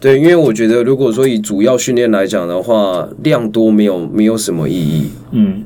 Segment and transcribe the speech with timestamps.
[0.00, 5.10] 对，因为我觉得如果说以主要训练来讲的话，量多没有没有什么意义。
[5.32, 5.64] 嗯，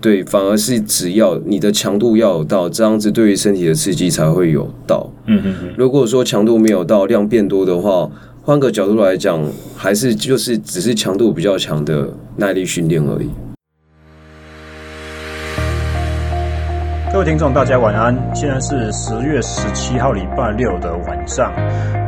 [0.00, 5.10] 对，反而是只要你的强度要有到，这样子对于身体的刺激才会有到。
[5.26, 5.74] 嗯嗯嗯。
[5.76, 8.10] 如果说强度没有到，量变多的话，
[8.40, 9.38] 换个角度来讲，
[9.76, 13.28] 还是就是只是强度比较强的耐力训练而已。
[17.12, 18.16] 各位听众，大家晚安。
[18.34, 21.52] 现在是十月十七号礼拜六的晚上。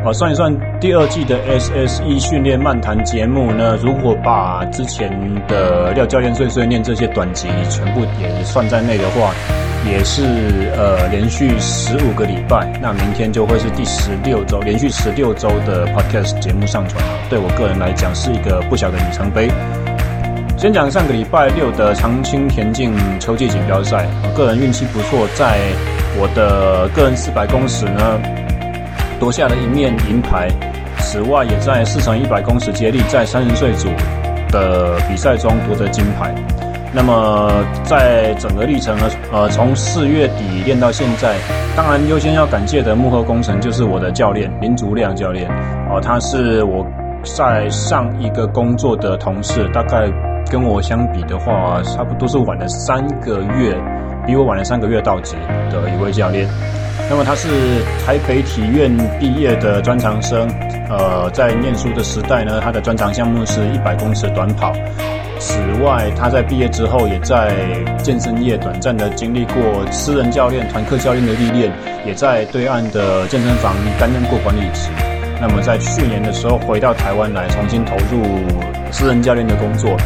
[0.06, 5.10] 好算一算，第二季的 SSE 训练漫谈节目呢，如果把之前
[5.48, 9.34] 的廖教练碎碎念这些短集全部也算在内的话，
[9.84, 10.22] 也是
[10.76, 12.72] 呃连续十五个礼拜。
[12.80, 17.10] 那明天就会是第十六周，连续十六周的 Podcast 节目上传了。
[17.28, 19.50] 对我个人来讲，是一个不小的里程碑。
[20.56, 25.58] 先讲上个礼拜六的长青田径秋季锦标赛，我个人运气不错，在
[26.16, 28.20] 我的个人四百公尺呢
[29.18, 30.48] 夺下了一面银牌。
[30.98, 33.88] 此外，也在四乘一百公尺接力在三十岁组
[34.50, 36.34] 的比赛中夺得金牌。
[36.92, 37.50] 那么，
[37.84, 41.36] 在整个历程呢，呃，从四月底练到现在，
[41.76, 45.48] 当然优先要感谢的幕后功臣就是我的教练林竹亮教练
[45.90, 46.86] 哦，他是我
[47.22, 50.10] 在上一个工作的同事，大概。
[50.48, 53.76] 跟我相比的话，差不多是晚了三个月，
[54.24, 55.34] 比我晚了三个月到职
[55.72, 56.46] 的一位教练。
[57.08, 57.48] 那么他是
[58.04, 58.90] 台北体院
[59.20, 60.48] 毕业的专长生，
[60.90, 64.72] 呃，在念书的时代呢，他的专长项目是一百公尺短跑。
[65.38, 67.54] 此外，他在毕业之后，也在
[68.02, 69.54] 健身业短暂的经历过
[69.92, 71.70] 私人教练、团课教练的历练，
[72.04, 74.88] 也在对岸的健身房担任过管理职。
[75.40, 78.22] 那么在去年的时候，回到台湾来，重新投入
[78.90, 79.96] 私人教练的工作。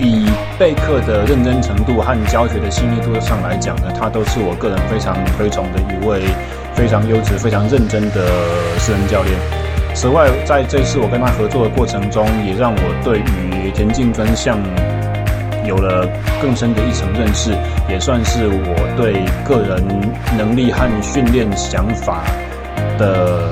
[0.00, 0.26] 以
[0.58, 6.22] 备课的认真程度和教学的细腻度上来讲呢，他都是我个人非常推崇的一位
[6.74, 8.26] 非常优质、非常认真的
[8.78, 9.34] 私人教练。
[9.94, 14.58] 此外，在这次我跟他合作的过程中，也让我对于田径专项
[15.66, 16.06] 有了
[16.40, 17.50] 更深的一层认识，
[17.88, 19.82] 也算是我对个人
[20.38, 22.22] 能力和训练想法
[22.96, 23.50] 的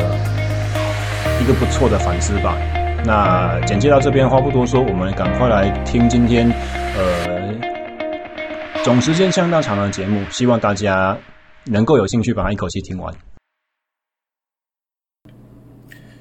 [1.40, 2.56] 一个不错的反思吧。
[3.04, 6.48] 那简介到这边，话不多说，我们赶快来听今天，
[6.96, 7.52] 呃，
[8.84, 11.18] 总时间相当长的节目，希望大家
[11.66, 13.12] 能够有兴趣把它一口气听完。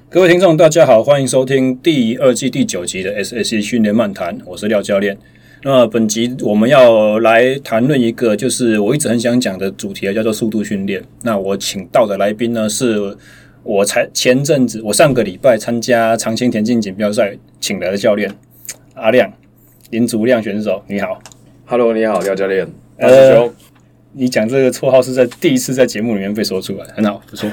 [0.10, 5.16] 各位听众，大家好，欢迎收听第二季第九集的 SSE 训练漫谈，我是廖教练。
[5.64, 11.04] 那本集我们要来谈论一个，就是我一直很想讲的主题，叫做速度训练。
[11.22, 13.16] 那我请到的来宾呢是。
[13.64, 18.34] 我才前阵子，我上个礼拜参加长青田径锦标赛，请来的教练
[18.96, 19.32] 阿亮
[19.92, 21.22] 林竹亮选手，你好
[21.66, 22.68] ，Hello，你好，廖教练，
[22.98, 23.48] 呃，
[24.14, 27.48] 你讲这个绰号是在第一次在节目里面被说出来，很好，不错。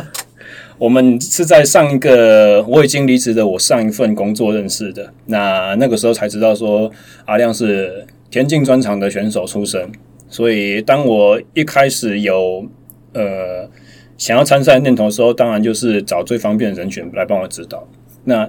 [0.78, 6.90] 我们是在上一个我已经离职的我上一份工作认识的，那那个时候才知道说
[7.26, 9.92] 阿亮是田径专长的选手出身，
[10.30, 12.66] 所以当我一开始有
[13.12, 13.68] 呃。
[14.16, 17.86] 想要参赛念头的时候，当然就是找最方便的人选来帮我指导。
[18.24, 18.48] 那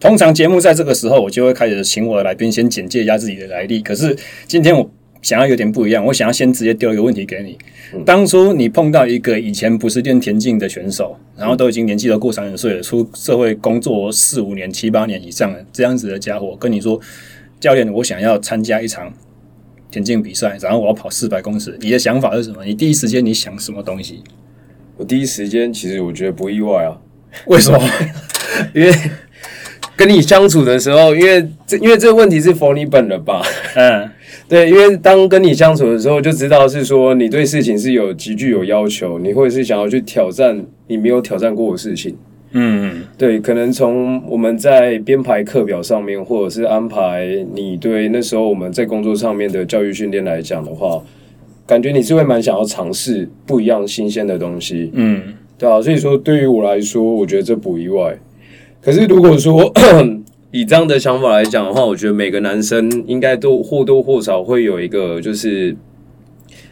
[0.00, 3.80] 通常节目在这个时候，我就会开始请我的来宾先简介一下自己的来历。
[3.80, 7.56] 可是今天我想要有点不一样，我想要先直接丢一个问题给你：
[8.04, 17.00] 当初你碰到一个以前不是练田径的选手，然后都已经年纪都过三十岁了，出社会工作四五年、七八年以上了这样子的家伙，跟你说，
[17.60, 19.12] 教练，我想要参加一场
[19.90, 22.64] 田径比赛，然后我要跑四百公尺，你的想法是什么？
[22.64, 24.24] 你第一时间你想什么东西？
[25.02, 26.96] 我第一时间其实我觉得不意外啊，
[27.46, 27.80] 为什么？
[28.72, 28.92] 因为
[29.96, 33.42] 跟你相处的时候，因为这因为这个问题是 for 你本了吧，
[33.74, 34.08] 嗯，
[34.48, 42.16] 对，因为当跟你相处的时候，就知道是说你对事情是有极具有要求，你会是想要去挑战你没有挑战过的事情，
[42.52, 51.02] 嗯，对，可能从我们在编排课表上面，或者是安排你对那时候我们在工作上面的教育训练来讲的话。
[51.66, 55.22] 感觉你是会蛮想要尝试不一样新鲜的东西，嗯，
[55.56, 58.18] 对啊，所以说对于我来说，我觉得这不意外。
[58.80, 59.72] 可是如果说
[60.50, 65.74] 以这样的想法来讲的话，我觉得每个男生应该都或多或少会有一个就是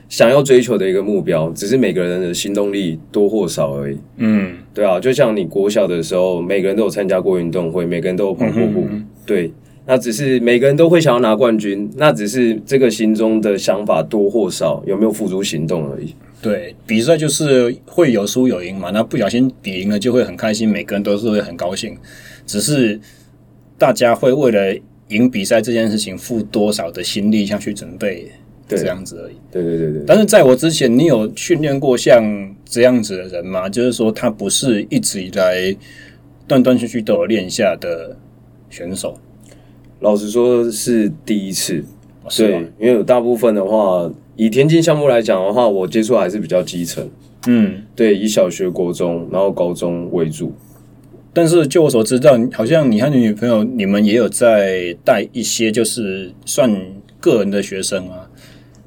[0.08, 3.98] 想要追求的一个目标，只是每个人的行动力多或少而已。
[4.16, 9.52] 嗯，对啊，就像你国小的时候，每个人都有参加过运动会，每个人都有跑过步，嗯，对。
[9.86, 16.14] 那只是每个人都会想要拿冠军，那只是这个心中的想法多或少有没有付诸行动而已。
[16.40, 21.96] 对，比赛就是会有输有赢嘛，那不小心比赢了就会很开心，每个人都是会很高兴。
[22.46, 22.98] 只是
[23.76, 28.30] 大家会为了赢比赛这件事情付多少的心力下去准备，
[28.68, 29.34] 这样子而已。
[29.50, 30.04] 对对对对。
[30.06, 33.68] 但是在我之前，你有训练过像这样子的人吗？
[33.68, 35.76] 就是说他不是一直以来。
[36.48, 38.16] 断断续续都有练下的
[38.70, 39.16] 选手？
[40.00, 41.84] 老实说是第一次，
[42.36, 47.06] 对，因为有大部分的话，以田径项目来讲的话，我接触还是比较基层，
[47.46, 50.52] 嗯，对，以小学、国中，然后高中为主。
[51.32, 56.74] 但是就我所知道，好像你和你女朋友，你们也有在带一些，就是算
[57.20, 58.28] 个人的学生啊。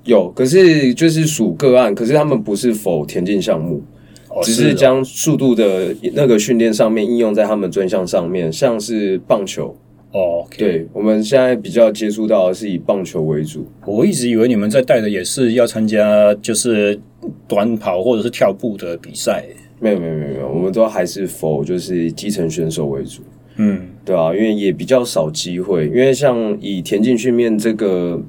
[0.05, 3.81] 有，可是就是属个案，可是他们不是否田径项目，
[4.29, 9.77] 哦、只是将速度的那个训练上面应用在他们专项上面，像是棒球。
[10.13, 13.67] 哦，okay、对，我们现在比较接触到的是以棒球为主。
[13.85, 16.99] 我一直以为你们在带的也是要参加，就是
[17.47, 19.43] 短跑或者是跳步的比赛。
[19.79, 23.21] 没有没有没有没有，我们都还是否就是基层选手为主，
[23.57, 28.21] 嗯，对啊，因为也比较少机会，因为像以田径训练这个，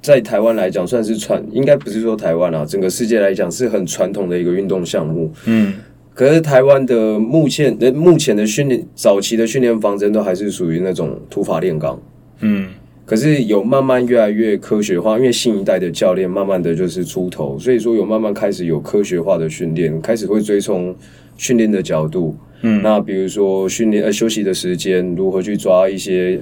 [0.00, 5.74] 在台湾来讲算是传，应该不是说台湾啊，整个世界来讲是很传统的一个运动项目，嗯，
[6.14, 12.00] 可是台湾的目前的目前的训练早期的训练方针都还是属于那种土法炼钢，
[12.40, 12.68] 嗯。
[13.06, 20.96] 可是有慢慢越来越科学化，因为新一代的教练慢慢的就是出头，所以说有慢慢开始有科学化的训练，开始会追从
[21.36, 26.40] 训练的角度，嗯，那比如说训练呃休息的时间，如何去抓一些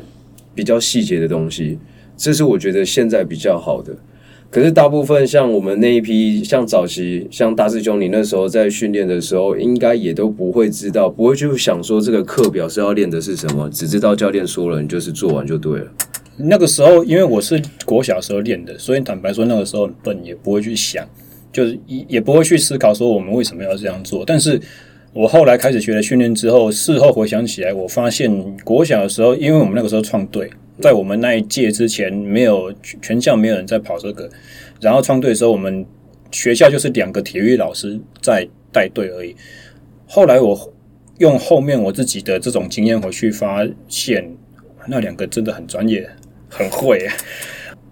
[0.55, 1.77] 比较细节的东西，
[2.17, 3.97] 这是我觉得现在比较好的。
[4.53, 15.87] 可是大部分像我们那一批，像早期像大师兄，你那时候在训练的时候，应该也都不会知道，不会去想说这个课表是要练的是什么，只知道教练说了，你就是做完就对了。
[16.37, 21.03] 那个时候，因为我是国小时候练的，所以坦白说，那个时候很笨，也不会去想，
[21.51, 24.23] 就是也也不会去思考说我们为什么要这样做。
[24.27, 24.61] 但是
[25.15, 28.31] 我后来开始学了训练之后，事后回想起来，我发现
[28.65, 34.31] 国小的时候，因为我们那个时候创队，在我们那一届之前，没有全校没有人在跑这个，
[34.81, 35.85] 然后创队的时候，我们
[36.31, 39.37] 学校就是两个体育老师在带队而已。
[40.07, 40.75] 后来我
[41.19, 44.35] 用后面我自己的这种经验回去发现，
[44.87, 46.09] 那两个真的很专业。
[46.55, 47.09] 很会。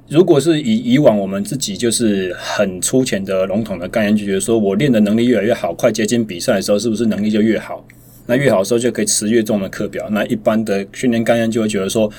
[0.06, 7.82] 如果是以以往我们自己就是很粗浅的笼统的概念，就觉得说我练的能力越来越好，快接近比赛的时候，是不是能力就越好？
[8.26, 10.10] 那越好的时候就可以持越重的课表。
[10.10, 12.10] 那一般的训练概念就会觉得说，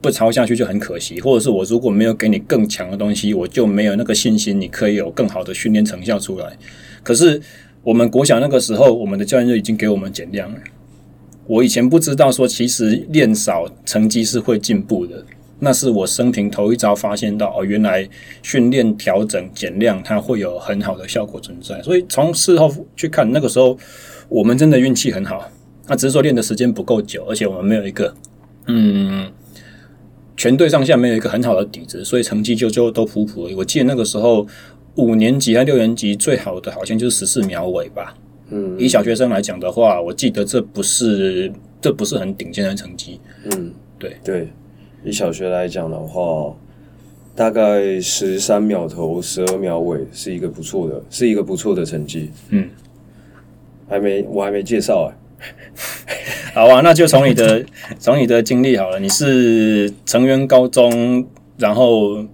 [0.00, 6.56] 不抄下去就很可惜，或者是我如果没有给你更强的东西，我就没有那个信心，你可以有更好的训练成效出来。
[7.02, 7.40] 可是
[7.82, 10.58] 我们国小那个时候，我们的教练就已经给我们减量了。
[11.46, 15.24] 我以前不知道说，其实练少成绩是会进步的。
[15.60, 18.08] 那是我生平头一遭发现到哦，原来
[18.42, 21.82] 训练调整减量，它会有很好的效果存在。
[21.82, 23.76] 所以从事后去看，那个时候
[24.28, 25.50] 我们真的运气很好。
[25.88, 28.14] 那只是说练的时间不够久，而且我们没有一个
[28.66, 29.32] 嗯，
[30.38, 33.54] 全队上下没有一个很好的底子，所以成绩就就都普普而已。
[33.54, 34.46] 我记得那个时候
[34.94, 38.14] 五年级和六年级最好的好像就是十四秒尾吧。
[38.50, 43.20] 嗯，以小学生来讲的话，我记得这不是这不是很顶尖的成绩。
[43.50, 44.48] 嗯，对对。
[45.04, 46.54] 以小学来讲的话，
[47.34, 52.30] 大概十三秒头，十二秒尾是一个不错的，是一个不错的成绩。
[52.50, 52.68] 嗯，
[53.88, 55.10] 还没，我还没介绍啊。
[56.58, 57.64] 好啊，那就从你的
[58.00, 58.98] 从你的经历好了。
[58.98, 61.24] 你是成员高中，
[61.56, 62.24] 然后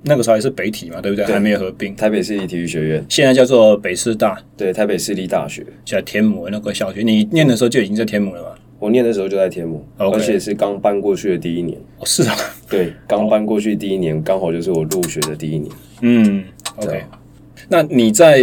[0.00, 1.26] 那个时候还是北体嘛，对不对？
[1.26, 1.94] 对，还没有合并。
[1.94, 4.40] 台北市立体育学院，现在叫做北师大。
[4.56, 7.02] 对，台北市立大学，在天母那个小学。
[7.02, 8.48] 你念的时候就已经在天母了吗？
[8.78, 11.78] 我念的时候就在天母.而且是刚搬过去的第一年。
[11.98, 12.34] 哦，是啊，
[12.70, 15.70] 对， 刚搬过去第一年，刚好就是我入学的第一年。
[16.00, 16.42] 嗯
[16.76, 17.02] ，OK。
[17.68, 18.40] 那你在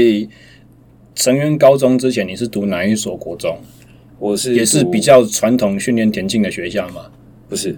[1.16, 3.58] 成员高中之前，你是读哪一所国中？
[4.20, 7.06] 我是也是比较传统训练田径的学校嘛？
[7.50, 7.78] 不是，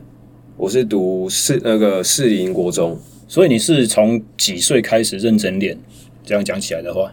[0.56, 2.98] 我是读市那个士林国中。
[3.28, 5.78] 所以你是从几岁开始认真练？
[6.24, 7.12] 这样讲起来的话。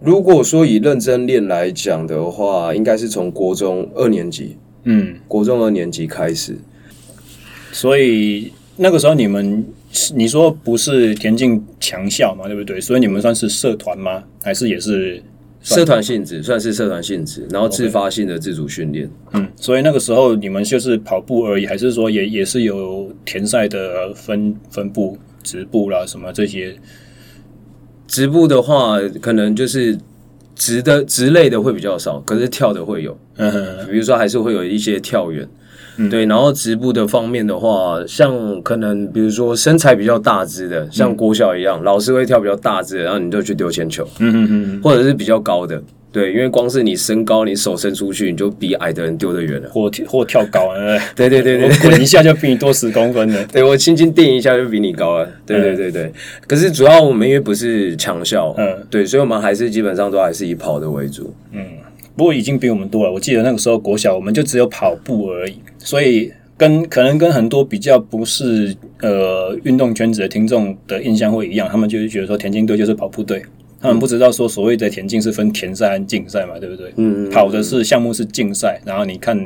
[0.00, 6.56] 如果说以认真练来讲的话，应该是从国中二年级，嗯，国中二年级开始。
[7.70, 9.64] 所以那个时候你们，
[10.14, 12.80] 你说不是田径强校嘛，对不对？
[12.80, 14.24] 所以你们算是社团吗？
[14.42, 15.22] 还是也是
[15.62, 16.42] 社团性质？
[16.42, 19.08] 算是社团性质，然后自发性的自主训练。
[19.32, 26.74] 嗯，所以那个时候你们就是跑步而已，还是说也也是有田赛的分分部、职部啦什么这些？
[28.08, 29.96] 直步的话，可能就是
[30.54, 33.16] 直的直类的会比较少，可是跳的会有。
[33.36, 35.48] 嗯哼，比如说还是会有一些跳远，
[35.96, 36.26] 嗯，对。
[36.26, 44.06] 然后直步的方面的话，像可能比如说身材比较大只的，像郭笑一样，嗯，老师会跳比较大只的，然后你就去丢铅球。
[44.18, 45.82] 嗯嗯嗯，或者是比较高的。
[46.12, 50.76] 对，因为光是你身高，你手伸出去，你就比矮的人丢得远了，或或跳高啊，
[51.16, 53.42] 对对 对对，滚一下就比你多十公分了。
[53.50, 55.26] 对，我轻轻垫一下就比你高了。
[55.46, 56.12] 对对对对，
[56.46, 61.34] 可是主要我们因为不是强校，嗯，对，所以我们还是基本上都还是以跑的为主。
[61.52, 61.62] 嗯，
[62.16, 63.12] 不过已经比我们多了。
[63.12, 73.42] 我记得那个时候国小我们就只有跑步而已，所以跟可能跟很多比较不是呃运动圈子的听众的印象会一样，他们就是觉得说田径队就是跑步队，
[73.80, 76.90] 他们不知道说所谓的田径是分田赛和竞赛嘛，对不对？
[76.96, 79.36] 嗯，嗯，嗯，跑的是项目是竞赛，然后你看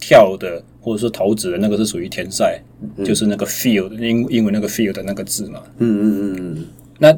[0.00, 2.60] 跳的或者是投掷的那个是属于田赛，
[2.96, 5.62] 嗯，就是那个 field 英英文那个 field 的那个字嘛。
[5.78, 6.64] 嗯嗯嗯嗯，
[6.98, 7.16] 那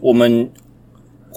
[0.00, 0.48] 我们。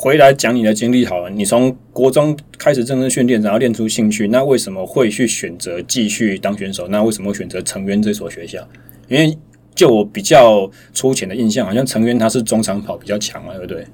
[0.02, 1.30] 回来讲你的经历好了。
[1.30, 6.88] 你从国中开始正式训练，然后练出兴趣，那为什么会去选择继续当选手？
[6.88, 8.66] 那为什么会选择成渊这所学校？
[9.10, 9.38] 因为
[9.76, 13.86] 就我比较粗浅的印象，好像成渊他是中长跑比较强嘛，对不对？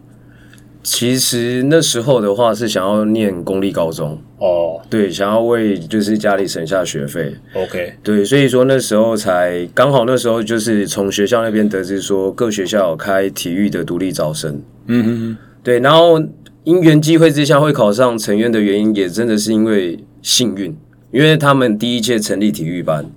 [0.84, 7.34] 其实那时候的话是想要念公立高中哦，对，想要为就是家里省下学费。
[7.56, 14.62] OK，对，所以说那时候才刚好那时候就是从学校那边得知说各学校有开体育的独立招生。
[14.86, 15.38] 嗯哼哼。
[15.66, 16.22] 对，然后
[16.64, 20.78] 因缘机会之下会考上成渊的原因，也真的是因为幸运，
[21.12, 23.10] 因为他们第一届成立体育班，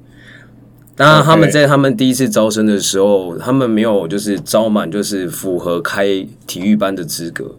[0.97, 7.55] 当然他们在他们第一次招生的时候.他们没有就是招满，就是符合开体育班的资格，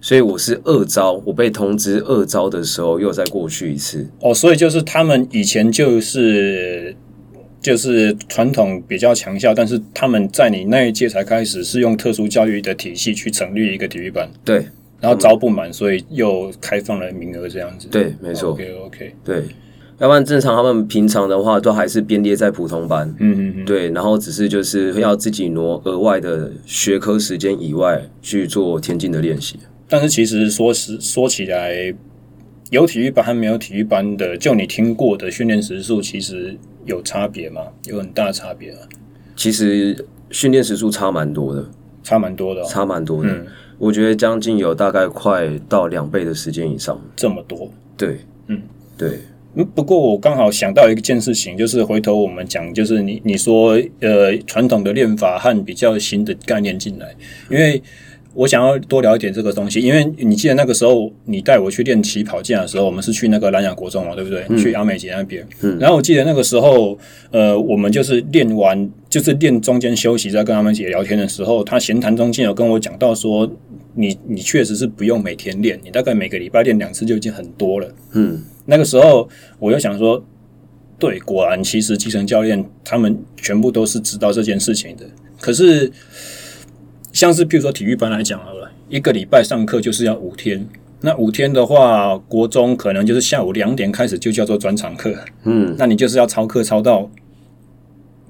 [0.00, 4.08] 所以我是二招，我被通知二招的时候又再过去一次。
[4.22, 6.96] 哦，所以就是他们以前就是。
[7.60, 14.66] 就是传统比较强校，但是他们在你那一届才开始是用特殊教育的体系去成立一个体育班，对，
[15.00, 19.44] 然后招不满，所以又开放了名额这样子，对，没错，OK OK，对，
[19.98, 31.94] 要不然正常他们平常的话都还是编列在普通班，嗯嗯嗯，对，然后只是就是要自己挪额外的学科时间以外去做田径的练习，但是其实说实说起来，
[32.70, 36.56] 有体育班和没有体育班的，就你听过的训练时数，其实。
[36.86, 37.60] 有差别吗？
[37.84, 38.78] 有很大差别啊！
[39.36, 41.70] 其实训练时数差蛮多的，
[42.02, 43.30] 差蛮多的，差蛮多的。
[43.30, 43.46] 嗯，
[43.78, 46.98] 我觉得将近有大概快到两倍的时间以上。
[47.14, 47.70] 这么多？
[47.98, 48.62] 对，嗯，
[48.96, 49.18] 对。
[49.54, 57.14] 嗯，不过我刚好想到一件事情，就是回头我们讲，就是你你说呃，传统的练法和比较新的概念进来，
[57.50, 57.80] 因为。
[58.32, 64.44] 我想要多聊一点这个东西，因为你记得那个时候你带我去练起跑架的时候，我们是去那个兰雅国中嘛，对不对？
[64.48, 65.44] 嗯、去阿美姐那边。
[65.62, 65.76] 嗯。
[65.80, 66.96] 然后我记得那个时候，
[67.32, 73.50] 呃，我们就是练完，就是练中间休息，在跟阿美姐聊天的时候，她闲谈中间有跟我讲到说，
[73.94, 77.92] 你你确实是不用每天练，你大概每个礼拜练两次就已经很多了。
[78.12, 78.40] 嗯。
[78.66, 80.24] 那个时候我就想说，
[81.00, 85.04] 对，果然其实基层教练他们全部都是知道这件事情的，
[85.40, 85.90] 可是。
[87.12, 90.66] 像是譬如说体育班来讲好了，一个礼拜上课就是要五天，
[91.00, 95.14] 那五天的话，国中可能就是下午两点开始就叫做专场课，
[95.44, 97.10] 嗯，那你就是要操课操到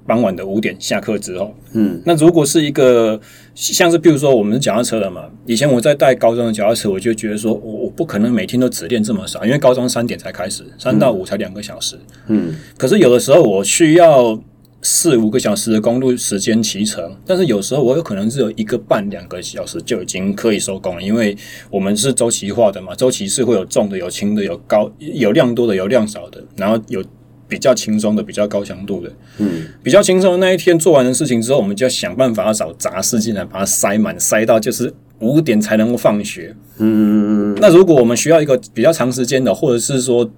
[0.06, 3.20] 傍晚的五点下课之后，嗯，那如果是一个
[3.54, 11.96] 像是比如说我们是脚踏车的嘛，以前我在带高中的脚踏车，我就觉得说我我不可能每天都只练这么少，因为高中三点才开始，三到五才两个小时，
[12.28, 14.40] 嗯，可是有的时候我需要。
[14.82, 21.37] 四五个小时的公路时间骑乘，但是有时候我有可能只有一个半两个小时就已经可以收工了，因为
[21.70, 27.04] 我们是周期化的嘛，周期是会有重的、有轻的、有高、有量多的、有量少的，然后有
[27.46, 29.12] 比较轻松的、比较高强度的。
[29.37, 36.56] 嗯，比较轻松的那一天做完的事情之后，我们就要想办法要找杂事进来把它塞满，塞到就是五点才能够放学。
[36.78, 40.30] 嗯，那如果我们需要一个比较长时间的，或者是说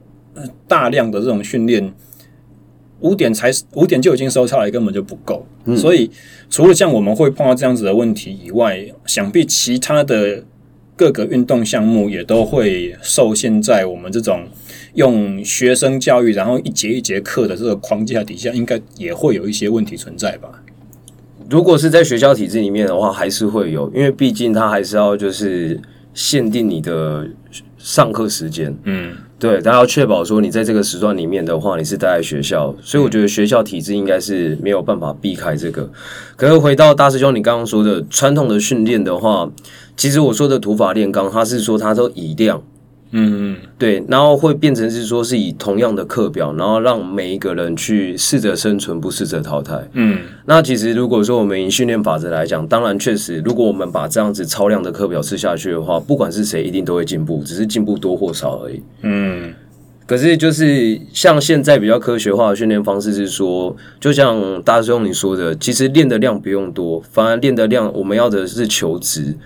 [0.67, 1.95] 大量的这种训练。
[3.03, 5.47] 五点才五点就已经收操了，根本就不够。
[5.67, 6.11] 嗯、所以
[6.49, 10.43] 除了像我们会碰到这样子的问题以外，想必其他的
[10.97, 14.47] 各个运动项目也都会受限在我们这种
[14.95, 20.63] 用学生教育，然后一节一节课的这个框架底下，应该也会有一些问题存在吧？
[21.51, 25.81] 如果是在学校体制里面的话，还是会有，因为毕竟它还是要就是
[26.15, 27.29] 限定你的
[27.77, 28.75] 上课时间。
[28.85, 29.17] 嗯。
[29.43, 35.91] 对，大家要确保说你在这个时段里面的话，你是待在学校，所以我觉得学校体制应该是没有办法避开这个。
[36.37, 39.51] 可是回到大师兄你刚刚说的传统的训练的话，
[39.97, 42.63] 其实我说的土法炼钢，他是说他都以量。
[43.15, 49.87] 嗯嗯，对，然后会变成是说是以同样的课表，然后让每一个人去适者生存，不适者淘汰。
[49.93, 58.83] 嗯，那其实如果说我们以训练法则来讲，当然确实，如果我们把这样子超量的课表吃下去的话，不管是谁，一定都会进步，只是进步多或少而已。
[59.03, 59.53] 嗯，
[60.07, 69.37] 可是就是像现在比较科学化的训练方式是说，就像大师兄你说的，其实练的量不用多，反而练的量我们要的是求质。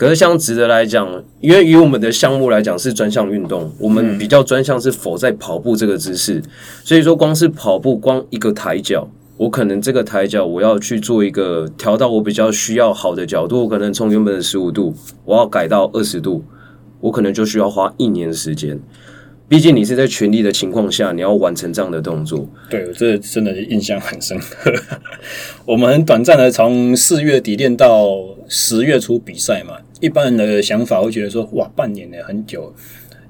[0.00, 6.42] 可是像值得来讲，因为以我们的项目来讲是专项运动，我们比较专项是否在跑步这个姿势，
[6.82, 14.94] 所以说光是跑步，光一个抬脚，我可能这个抬脚我要去做一个调到我比较需要好的角度，我可能从原本的十五度，
[15.26, 16.42] 我要改到二十度，
[17.00, 18.80] 我可能就需要花一年时间。
[19.48, 22.48] 毕竟你是在全力的情况下，你要完成这样的动作。
[22.70, 24.72] 对，这真的印象很深刻。
[25.66, 28.08] 我们很短暂的从四月底练到
[28.48, 32.74] 十月初比赛嘛，一般人的想法会觉得说，哇，半年呢很久，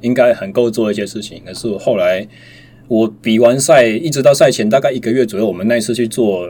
[0.00, 1.42] 应该很够做一些事情。
[1.44, 2.26] 可是后来
[2.88, 6.46] 我比完赛，一直到赛前大概一个月左右，我们那一次去做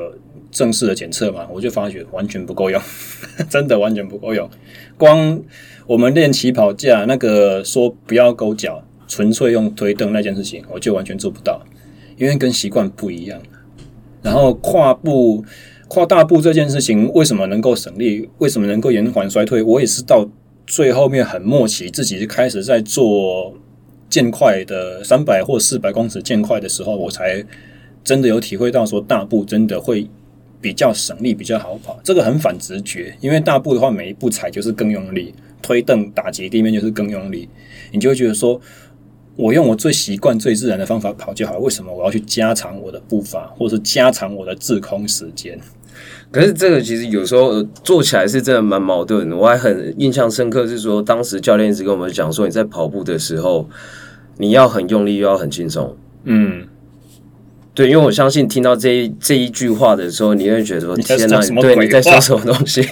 [0.51, 2.81] 正式的检测嘛，我就发觉完全不够用，
[3.49, 4.49] 真的完全不够用。
[4.97, 5.41] 光
[5.87, 11.63] 我们练起跑架那个说不要勾脚，纯粹用推蹬那件事情，我就完全做不到，
[12.17, 13.41] 因为跟习惯不一样。
[14.23, 15.43] 然后跨步、
[15.91, 18.31] 跨大步这件事情，为什么能够省力？
[18.39, 19.61] 为什么能够延缓衰退？
[19.61, 20.25] 我也是到
[20.65, 23.53] 最后面很末期，自己开始在做
[24.09, 27.45] 渐快的三百或四百公尺渐快的时候，我才
[28.05, 30.09] 真的有体会到说大步真的会
[30.61, 31.99] 比较省力，比较好跑。
[32.05, 37.49] 这个很反直觉，因为大步的话，每一步踩就是更用力，推蹬打击地面就是更用力，
[37.91, 38.61] 你就会觉得说。
[39.37, 45.59] 我用我最习惯、最自然的方法跑就好，为什么我要去加长我的步伐，或是加长我的滞空时间？
[46.33, 49.37] 可是这个其实有时候做起来是真的蛮矛盾的。
[49.37, 53.69] 我还很印象深刻，是说当时教练一直跟我们讲说，你在跑步的时候，
[54.39, 55.97] 你要很用力，又要很轻松。
[56.25, 56.67] 嗯。
[57.81, 62.87] 对，因为我相信听到这一这一句话的时候，你会觉得说：“天哪，对，你在说什么东西？”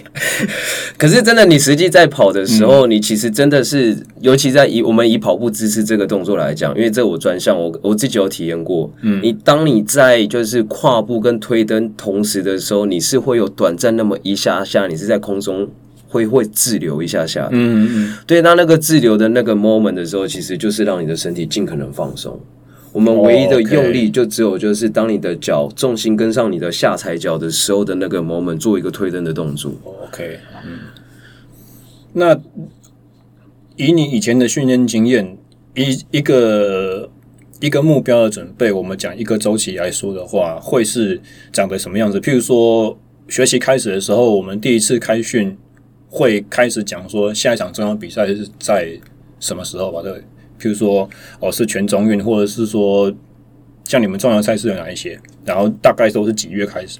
[0.97, 8.91] 可是真的，你实际在跑的时候，嗯、你其实真的是，尤其在以我们以跑步姿势这个动作来讲，因为这我专项，我我自己有体验过。
[9.03, 15.69] 嗯，你当你在就是跨步跟推蹬同时的时候，你是会有短暂那么一下下，你是在空中
[16.09, 17.47] 会会滞留一下下。
[17.53, 22.41] 嗯嗯嗯，对，那那个滞留的那个 moment 的时候，其实就是让你的身体尽可能放松。
[22.93, 29.73] 我们唯一的用力就只有就是当你的脚重心跟上你的下踩脚的时候的那个 moment 做一个推蹬的动作。
[30.05, 30.79] OK，嗯，
[32.15, 32.41] 那
[33.77, 35.37] 以你以前的训练经验，
[35.75, 37.11] 一一个
[37.61, 41.21] 一个目标的准备，我们讲一个周期来说的话，会是
[41.53, 42.19] 长得什么样子？
[42.19, 42.99] 譬如说
[43.29, 45.57] 学习开始的时候，我们第一次开训
[46.09, 48.99] 会开始讲说下一场重要比赛是在
[49.39, 50.01] 什么时候吧？
[50.03, 50.23] 对。
[50.61, 51.09] 譬如说，
[51.41, 53.13] 哦，是全中运，或者是说，
[53.85, 55.19] 像你们重要赛事有哪一些？
[55.45, 56.99] 然后大概都是几月开始？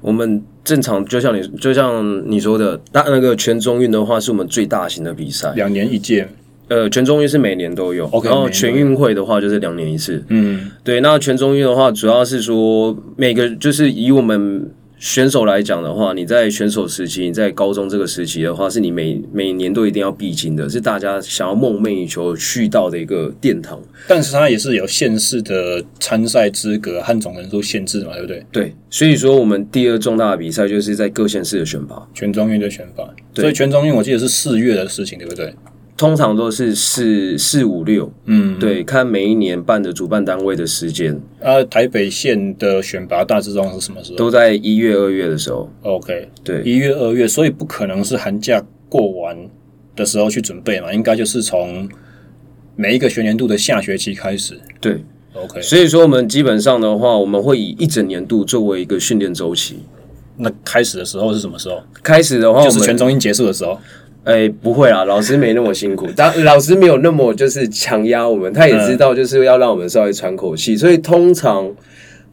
[0.00, 6.28] 我们正常就像你就像你说的，大那个全中运的话，是我们最大型的比赛，两年一届。
[6.68, 10.24] 呃，全中运是每年都有，okay, 然后全运会的话就是两年一次。
[10.28, 11.00] 嗯，对。
[11.00, 14.70] 那全中运的话，主要是说每个就是以我们。
[15.00, 23.80] 选手来讲的话，你在选手时期，你在高中这个时期的话，是你每每年都一定要必经的，是大家想要梦寐以求去到的一个殿堂。
[24.06, 28.44] 但是它也是有县市的参赛资格和总人数限制嘛，对不对？
[28.52, 33.02] 对，所以说我们第二重大的比赛就是在各县市的选拔，全中运的选拔。
[33.34, 35.54] 所以全中运我记得是四月的事情，对不对？
[36.00, 41.14] 通常都是四四五六，嗯，对，看每一年办的主办单位的时间。
[41.42, 44.16] 啊，台北县的选拔大致上是什么时候？
[44.16, 45.70] 都在一月、二月的时候。
[45.82, 49.36] OK，对，一月、二月，所以不可能是寒假过完
[49.94, 51.86] 的时候去准备嘛，应该就是从
[52.76, 54.58] 每一个学年度的下学期开始。
[54.80, 59.80] 对，OK，所以说我们基本上的话，我们会以一整年度作为一个训练周期。
[60.38, 61.82] 那开始的时候是什么时候？
[62.02, 63.78] 开始的话，就是全中运结束的时候。
[64.24, 71.70] 哎、欸，不会啦，老师没那么辛苦，当老师没有那么就是强压我们，他也知道就是要让我们稍微喘口气，所以通常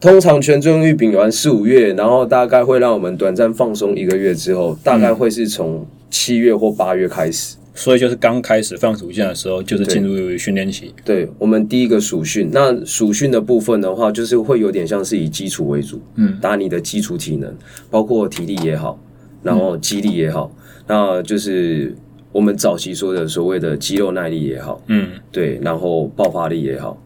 [0.01, 10.93] 通常全中玉饼完四五月，然后大概会让我们短暂放松一个月之后，大概会是从七月或八月开始，所以就是刚开始放暑假的时候，就是进入训练期。
[11.05, 17.55] 对，对我们第一个暑训，那暑训的部分的话，就是会有点像是以基础为主，嗯，打你的基础体能，
[17.89, 18.99] 包括体力也好，
[19.41, 20.51] 然后肌力也好。
[20.87, 21.93] 那就是
[22.31, 27.01] 我们早期说的所谓的肌肉耐力也好，嗯，对，然后爆发力也好，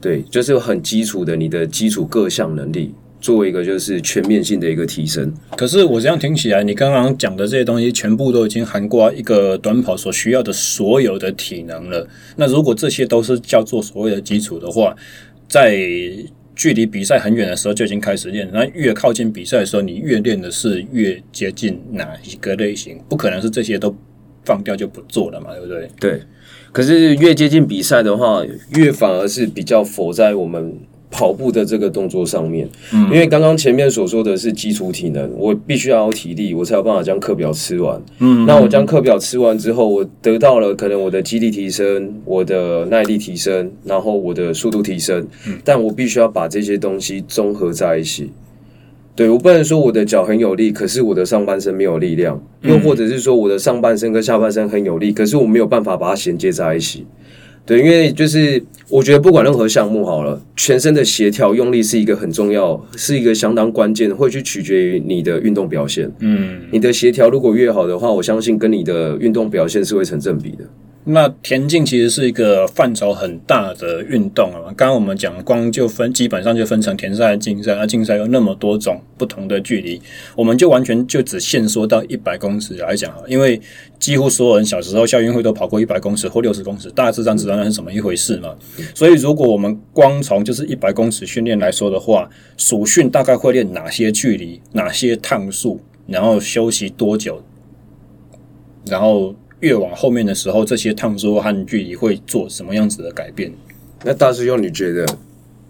[0.00, 5.32] 对，就是很基础的你的基础各项能力，作为一个就是全面性的一个提升。
[5.56, 12.06] 可是我这样听起来，你刚刚讲的这些东西，全部都已经涵盖一个短跑所需要的所有的体能了。
[12.36, 14.94] 那如果这些都是叫做所谓的基础的话，
[15.48, 15.76] 在
[16.58, 23.00] 距离比赛很远的时候就已经开始练，那越靠近比赛的时候，你越练的是越接近哪一个类型？
[23.08, 23.96] 不可能是这些都
[24.44, 25.88] 放掉就不做了嘛，对不对？
[26.00, 26.22] 对。
[26.72, 28.42] 可是越接近比赛的话，
[28.76, 30.76] 越反而是比较佛在我们。
[31.10, 38.00] 跑步的这个动作上面，嗯，因为刚刚前面所说的是基础体能，我必须要有体力，我才有办法将课表吃完。
[38.18, 45.26] 嗯，那我将课表吃完之后，我得到了可能我的肌力提升，我的耐力提升，然后我的速度提升。
[45.46, 48.30] 嗯，但我必须要把这些东西综合在一起。
[49.16, 57.04] 对，我不能说我的脚很有力，可是我的上半身没有力量，又或者是说我的上半身跟下半身很有力，可是我没有办法把它衔接在一起。
[57.68, 66.10] 对，因为就是我觉得不管任何项目好了，全身的协调用力是一个很重要，是一个相当关键，会去取决于你的运动表现。
[66.20, 70.64] 嗯，你的协调如果越好的话，我相信跟你的运动表现是会成正比的。
[71.10, 74.60] 那田径其实是一个范畴很大的运动啊。
[74.76, 77.74] 刚刚我们讲光就分，基本上就分成田赛、径赛。
[77.76, 79.98] 那径赛有那么多种不同的距离，
[80.36, 83.58] 我们就完全就只限缩到一百公尺来讲，因为
[83.98, 88.54] 几乎所有人小时候校运会都跑过一百公尺或六十公尺，大致上知道那是怎么一回事嘛。
[88.94, 97.42] 所以如果我们光从就是一百公尺训练来说的话，暑训大概会练哪些距离、哪些趟数，然后休息多久，
[98.84, 99.34] 然后。
[99.60, 103.52] 越往后面的时候，这些趟数和距离会做什么样子的改变？
[104.04, 105.04] 那大师兄，你觉得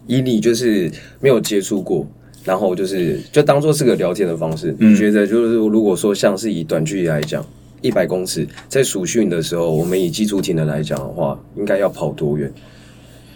[0.07, 2.07] 以你就是没有接触过，
[2.45, 7.43] 然后就是就当做是个聊天的方式，嗯、你觉得就是如果说像是以短距离来讲，
[7.81, 12.53] 一百公尺在暑训的时候，我们以基础体能来讲的话，应该要跑多远？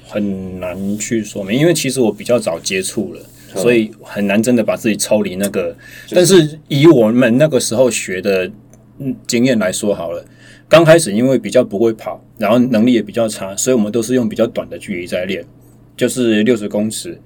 [0.07, 3.21] 很难去说明，因为其实我比较早接触了，
[3.55, 5.75] 嗯、所以很难真的把自己抽离那个。
[6.11, 8.51] 但是以我们那个时候学的
[9.27, 10.23] 经验来说，好了。
[10.73, 15.45] 刚开始因为比较不会跑，然后能力也比较差，所以我们都是用比较短的距离在练，
[15.95, 17.21] 就是六十公尺。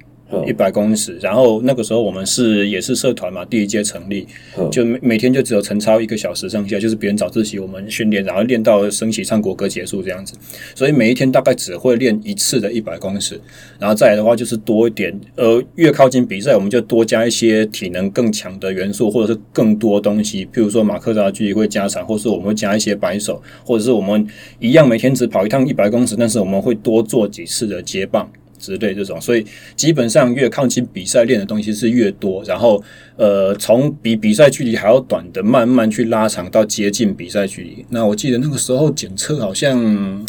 [0.46, 4.26] 一百公尺，然后那个时候我们是也是社团嘛，第一届成立，
[4.70, 10.34] 就每每天就只有晨操一个小时上下，就是别人早自习我们训练，然后练到升旗唱国歌结束这样子，
[10.74, 13.40] 所以每一天大概只会练一次的一百公尺，
[13.78, 24.26] 然后再来的话就是多一点，呃，越靠近比赛我们就多加一些体能更强的元素，或者是更多东西，譬如说马克扎距离会加长，或是我们会加一些摆手，或者是我们
[24.58, 28.28] 一样每天只跑一趟一百公尺，但是我们会多做几次的接棒。
[28.58, 32.82] 之类这种，所以基本上越靠近比赛练的东西是越多，然后
[33.16, 37.84] 呃，从比比赛距离还要短的慢慢去拉长到接近比赛距离。
[37.90, 40.24] 那我记得那个时候检测好像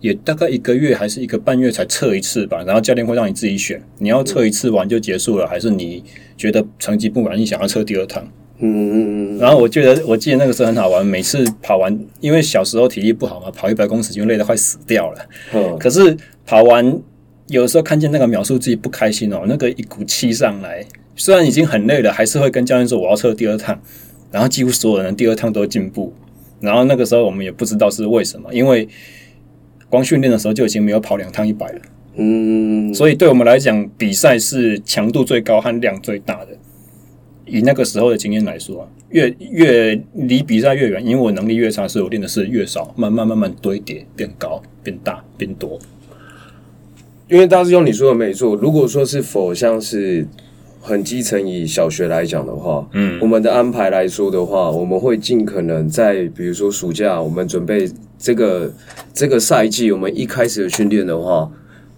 [0.00, 6.02] 也大概一个月还是一个半月才测一次吧，然后教练会让你自己选，你要测一次完就结束了，还是你
[6.36, 8.22] 觉得成绩不满意想要测第二趟？
[8.58, 9.38] 嗯嗯嗯。
[9.38, 15.28] 然后我觉得我记得那个时候很好玩，每次跑完，因为小时候体力不好嘛，跑一百公尺就累得快死掉了。
[15.54, 15.78] 嗯。
[15.78, 17.00] 可是跑完。
[17.52, 20.82] 有时候看见那个秒数自己不开心哦，那个一股气上来，
[21.14, 23.78] 虽然已经很累了，还是会跟教练说我要测第二趟，
[24.30, 26.14] 然后几乎所有人第二趟都进步，
[26.60, 28.88] 然后那个时候我们也不知道是为什么，因为
[29.90, 31.80] 光训练的时候就已经没有跑两趟一百了，
[32.16, 36.56] 嗯，所以对我们来讲，比赛是强度最高和量最大的。
[37.44, 45.78] 以那个时候的经验来说，越越离比赛越远，因为我能力越差，所以我练的是越少，慢慢慢慢堆叠，变高、变大、变多。
[47.32, 50.28] 因为大师兄你说的没错，如果说是否像是
[50.82, 58.70] 很基层，以小学来讲的话，嗯，我们的安排来说的话，我们会尽可能在比如说暑假，我们准备这个
[59.14, 61.50] 这个赛季，我们一开始的训练的话，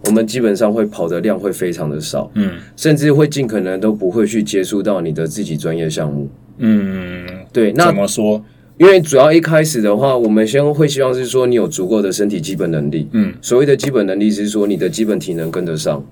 [0.04, 8.40] 我们基本上会跑的量会非常的少，嗯，甚至会尽可能都不会去接触到你的自己专业项目，嗯，对，那怎么说？
[8.76, 13.06] 因为主要一开始的话，我们先会希望是说你有足够的身体基本能力。
[13.12, 16.04] 嗯，所谓的基本能力是说你的基本体能跟得上，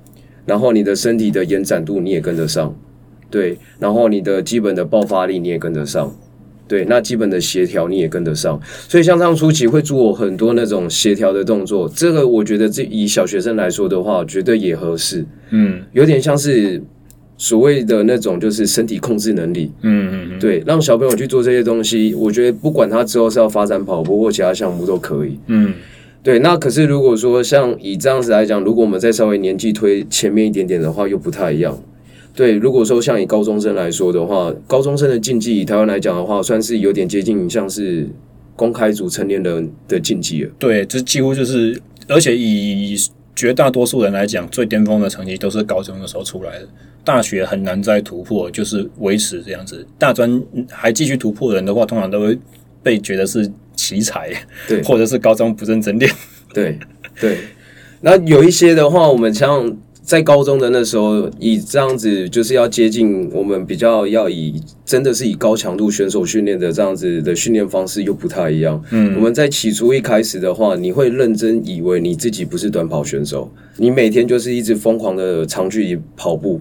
[0.46, 2.72] 然后你的身体的延展度你也跟得上，
[3.28, 6.16] 对，然后你的基本的爆发力你也跟得上，
[6.68, 8.60] 对，那基本的协调你也跟得上。
[8.88, 15.26] 所以像上初期会做很多那种协调的动作，这个我觉得这以小学生来说的话，绝对也合适。
[15.50, 16.80] 嗯，有点像是。
[17.42, 25.74] 所谓的那种就是身体控制能力，嗯嗯嗯，对，让小朋友去做这些东西，我觉得不管他之后是要发展跑步或其他项目都可以，嗯，
[26.22, 26.38] 对。
[26.38, 31.76] 那可是如果说像以这样子来讲，如果我们再稍微年纪推前面一点点的话，又不太一样。
[32.32, 38.08] 对，如果说像以高中生来说的话，高中生的竞技以台湾来讲的话，算是有点接近像是
[38.54, 40.50] 公开组成年人的竞技了。
[40.60, 42.96] 对，这几乎就是，而且以
[43.34, 46.68] 绝大多数人来讲，最巅峰的成绩都是高中的时候出来的。
[47.04, 49.84] 大学很难再突破，就是维持这样子。
[49.98, 50.40] 大专
[50.70, 52.38] 还继续突破的人的话，通常都会
[52.82, 54.30] 被觉得是奇才，
[54.68, 56.12] 对， 或者是高中不认真练，
[56.54, 56.78] 对
[57.20, 57.38] 对。
[58.00, 68.82] 那有一些的话，我们像在高中的那时候，以这样子就是要接近我们比较要以真的是以高强度选手训练的这样子的训练方式又不太一样。
[68.90, 76.60] 嗯，我们在起初一开始的话，你会认真以为你自己不是短跑选手，你每天就是一直疯狂的长距离跑步。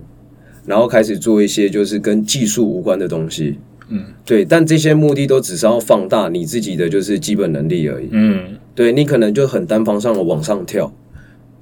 [0.63, 3.58] 然后开始做一些就是跟技术无关的东西，
[3.89, 10.93] 嗯，对，但这些目的都只是要放大你自己的就是基本能力而已，嗯，对，你可能就很单方向的往上跳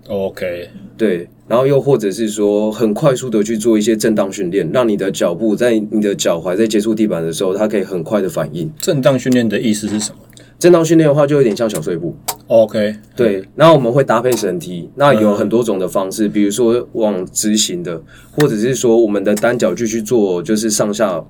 [0.10, 8.72] ，OK，对，然后又或者是说很快速的去做一些震荡训练，让你的脚步在你的脚踝在接触地板的时候，它可以很快的反应。
[8.80, 10.17] 震荡训练的意思是什么？
[10.58, 12.13] 震荡训练的话，就有点像小碎步。
[12.48, 13.41] OK，对。
[13.56, 21.24] 然后我们会搭配绳梯，那有很多种的方式，比如说往直行的，或者是说我们的单脚继续做，就是上下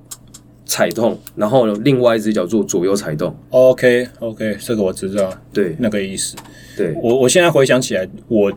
[0.66, 3.32] 踩动，然后另外一只脚做左右踩动。
[3.50, 6.34] OK，OK，这个我知道，对，那个意思。
[6.76, 8.50] 对，我我现在回想起来，我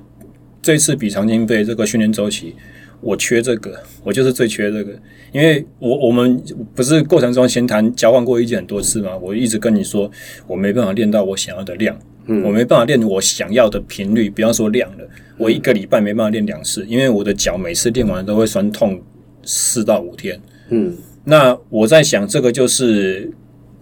[0.64, 2.56] 这次比常经杯这个训练周期。
[3.02, 4.94] 我缺这个，我就是最缺这个，
[5.34, 6.42] 因为我我们
[6.74, 9.12] 不是过程中闲谈交换过意见很多次吗？
[9.18, 10.10] 我一直跟你说，
[10.48, 15.06] 我没办法练到我想要的量，嗯，我没办法练我想要的频率，不要说量了，
[15.38, 19.02] 我一个礼拜没办法练两次，因为我的脚每次练完都会酸痛
[19.44, 20.96] 四到五天，嗯，
[21.26, 23.30] 那我在想，这个就是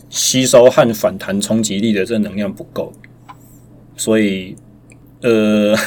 [0.10, 2.92] 吸收和反弹冲击力的这能量不够，
[3.96, 4.56] 所以，
[5.22, 5.76] 呃。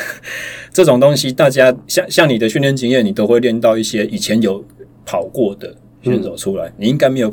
[0.74, 4.64] 这种东西，大家像像你的训练经验，你都会练到一些以前有
[5.06, 6.66] 跑过的选手出来。
[6.66, 7.32] 嗯、你应该没有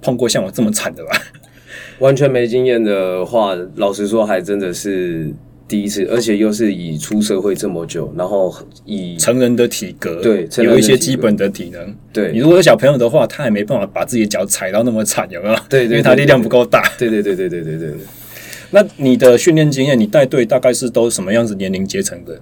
[0.00, 1.10] 碰过像我这么惨的吧？
[1.98, 5.34] 完全没经验的话，老实说，还真的是
[5.66, 8.54] 第一次，而且又是以出社会这么久，然后
[8.84, 11.92] 以成人的体格，对，有一些基本的体能。
[12.12, 15.56] 对，你如果有小朋友的话，他也没办法把自己的脚踩到那么惨，有没有？
[15.68, 16.88] 对，因为他力量不够大。
[16.96, 17.98] 对对对对对对对，对。
[18.72, 22.40] 那你的训练经验，你带队大概是都什么样子年龄阶层的？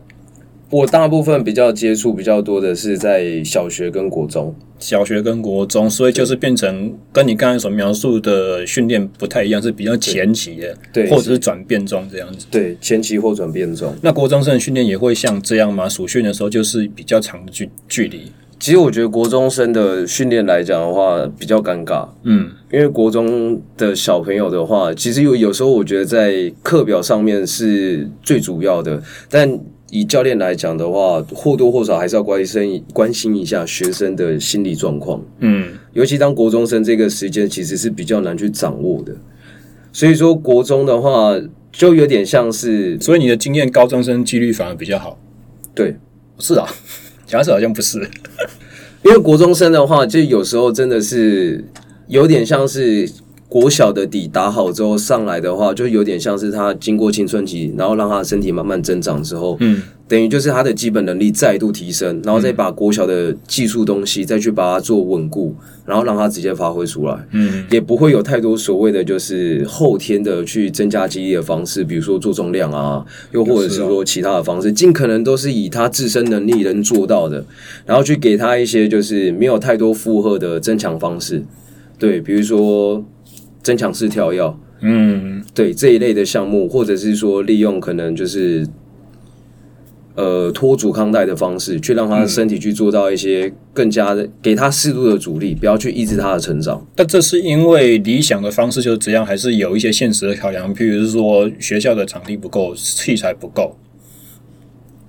[0.70, 13.92] 我大部分比较接触比较多的是在小学跟国中，小学跟国中，所以就是变成跟你刚才所描述的训练不太一样，是比较前期的，对，或者是转变中这样子，对，前期或转变中。
[14.00, 15.88] 那国中生的训练也会像这样吗？
[15.88, 18.30] 暑训的时候就是比较长的距距离。
[18.61, 29.59] 其实我觉得国中生的训练来讲的话比较尴尬，嗯，因为国中的小朋友的话，其实有有时候我觉得在课表上面是最主要的，但。
[29.92, 35.20] 以教练来讲的话，或多或少还是要关心关心一下学生的心理状况。
[35.40, 39.12] 嗯，尤其当国中生这个时间其实是比较难去掌握的，
[39.92, 41.37] 所以说国中的话
[41.73, 45.18] 就有点像是，所以你的经验，高中生几率反而比较好。
[45.75, 45.96] 对，
[46.38, 46.68] 是啊，
[47.30, 47.98] 假设好像不是，
[49.04, 51.64] 因为国中生的话，就有时候真的是
[52.08, 53.08] 有点像是。
[53.50, 65.52] 国小的底打好之后上来的话，就有点像是他经过青春期，然后让他的身体慢慢增长之后，嗯，等于就是他的基本能力再度提升，然后再把国小的技术东西再去把它做稳固，
[65.84, 77.44] 然后让他直接发挥出来，嗯，也不会有太多所谓的就是后天的去增加肌力的方式，比如说做重量啊，又或者是说其他的方式，尽可能都是以他自身能力能做到的，
[77.84, 81.42] 然后去给他一些就是没有太多负荷的增强方式，
[81.98, 83.04] 对，比如说。
[83.70, 88.66] 增强式跳跃，嗯，对这一类的项目，或者是说利用可能就是
[90.16, 96.85] 呃拖阻抗带的方式，去让他的身体去做到一些更加的给他适度的阻力，不要去抑制他的成长。
[96.96, 100.74] 但这是因为理想的方式就是这样，还是有一些现实的考量？
[100.74, 103.76] 譬如说学校的场地不够，器材不够。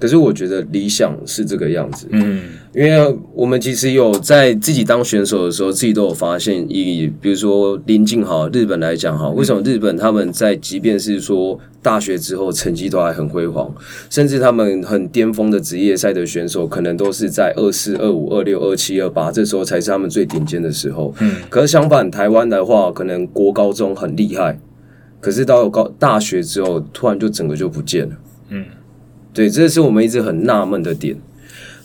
[0.02, 2.42] 可是我觉得理想是这个样子，嗯，
[2.74, 13.72] 因为我们其实有在自己当选手的时候，自己都有发现，以比如说临近哈日本来讲哈，为什么日本他们在即便是说大学之后成绩都还很辉煌，
[14.10, 21.14] 甚至他们很巅峰的职业赛的选手，可能都是在二四、二五、二六、二七、二八，这时候才是他们最顶尖的时候。
[21.20, 24.60] 嗯，可是相反，台湾的话，可能国高中很厉害，
[25.20, 28.16] 可是到高大学之后，突然就整个就不见了。
[28.50, 28.66] 嗯。
[29.34, 31.16] 对，这是我们一直很纳闷的点，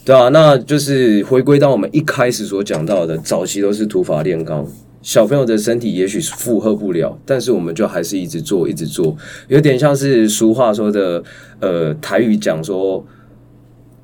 [0.03, 4.67] 对啊，那就是回归到我们一开始所讲到的，早期都是土法炼钢，
[5.01, 9.15] 小朋友的身体也许是负荷不了，但是我们就还是一直做，一直做，
[9.47, 11.23] 有点像是俗话说的，
[11.61, 13.05] 呃，台语讲说，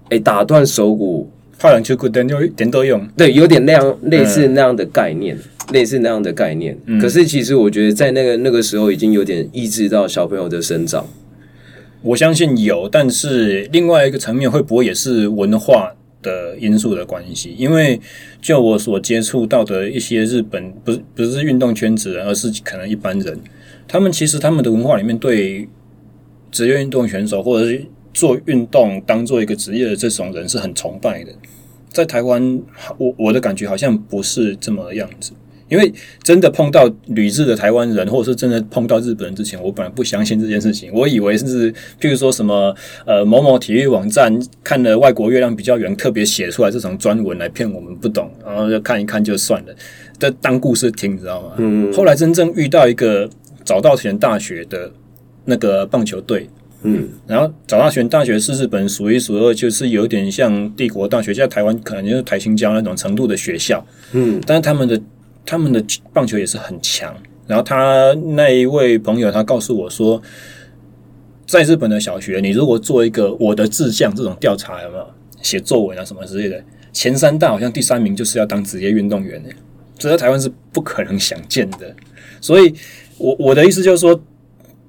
[0.09, 1.29] 哎，打断手骨，
[1.59, 6.77] 怕人去骨点就点都用，对，有点那样类似那样的概念，嗯、类似那样的概念。
[6.85, 11.05] 嗯、可是其实我觉得在那个那个时候已经有点抑制到小朋友的生长。
[12.03, 17.55] 我相信有，但是另外一个层面会不会也是文化的因素的关系？
[17.57, 17.99] 因为
[18.41, 23.39] 就我所接触到的一些日本，不是不是运动圈子人，而是可能一般人，
[23.87, 25.67] 他们其实他们的文化里面对
[26.51, 31.31] 职业运动选手或者是做运动当做一个职业的这种人是很崇拜的。
[31.89, 32.61] 在台湾，
[32.97, 35.31] 我我的感觉好像不是这么样子。
[35.73, 40.91] 因为真的碰到旅日的台湾人，或者是真的碰到日本人之前，我本来不相信这件事情。
[40.93, 42.75] 我以为是，譬如说什么
[43.07, 44.31] 呃某某体育网站
[44.63, 49.73] 看了外国月亮比较圆，特别写出来这种专文来骗我们不懂，然后就看一看就算了，
[50.19, 51.53] 这当故事听，你知道吗？
[51.57, 51.91] 嗯。
[51.91, 53.27] 后来真正遇到一个
[53.65, 54.91] 早稻田大学的
[55.45, 56.47] 那个棒球队，
[56.83, 65.01] 嗯，然后早稻田大学是日本数一数二，就是有点像帝国大学，在台湾可能就是台新交那种程度的学校，嗯，但是他们的。
[65.45, 67.15] 他们的棒球也是很强，
[67.47, 70.21] 然后他那一位朋友，他告诉我说，
[71.45, 75.07] 在日本的小学，你如果做一个我的志向这种调查，有没有
[75.41, 79.55] 写作文啊什么之类的，前三大好像第三名就是要当职业运动员诶，
[79.97, 81.95] 这在台湾是不可能想见的。
[82.41, 82.73] 所以
[83.17, 84.19] 我我的意思就是说。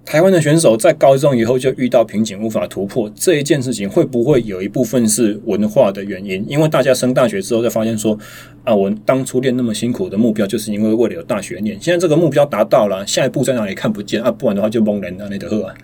[0.04, 6.44] 台湾的选手在高中以后就遇到瓶颈，无法突破这一件事情，会不会有一部分是文化的原因？
[6.46, 8.16] 因为大家升大学之后，就发现说，
[8.64, 11.76] 啊，我当初练那么辛苦的目标，就是因为为了有大学念。
[11.80, 14.30] 现在这个目标达到了，下一步在哪里看不见啊？
[14.30, 15.74] 不然的话就蒙人啊，那的喝啊。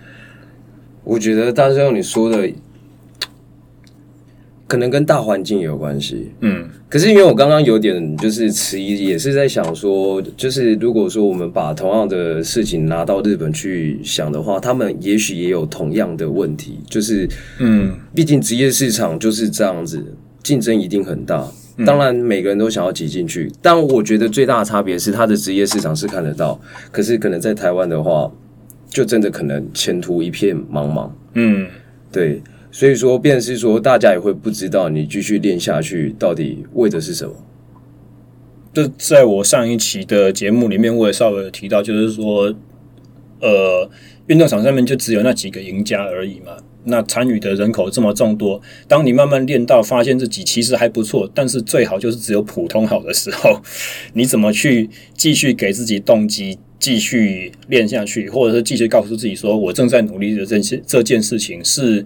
[1.03, 2.49] 我觉得大家你说的。
[4.71, 17.27] 可能跟大环境有关系，嗯，可是因为我刚刚有点就是迟疑，也是在想说，就是如果说我们把同样的事情拿到日本去想的话，他们也许也有同样的问题，就是，
[17.59, 21.45] 嗯，毕竟职业市场就是这样子，竞争一定很大，
[21.85, 26.57] 当然每个人都想要挤进去，但我觉得最大的差别是他的职业市场是看得到，
[26.93, 28.31] 可是可能在台湾的话，
[28.89, 31.67] 就真的可能前途一片茫茫，嗯，
[32.09, 32.41] 对。
[32.73, 37.35] 所以说，便是说，大家也会不知道你继续练下去到底为的是什么。
[38.73, 42.55] 这在我上一期的节目里面，我也稍微有提到，就是说，
[43.41, 43.89] 呃，
[44.27, 46.53] 运动场上面就只有那几个赢家而已嘛。
[46.85, 53.61] 那参与的人口这么众多，当你慢慢练到发现自己其实还不错，但是最好就是只有普通好的时候，
[54.15, 62.05] 你怎么去继续给自己动机，继续练下去，或者是继续告诉自己说，我正在努力的这些这件事情是。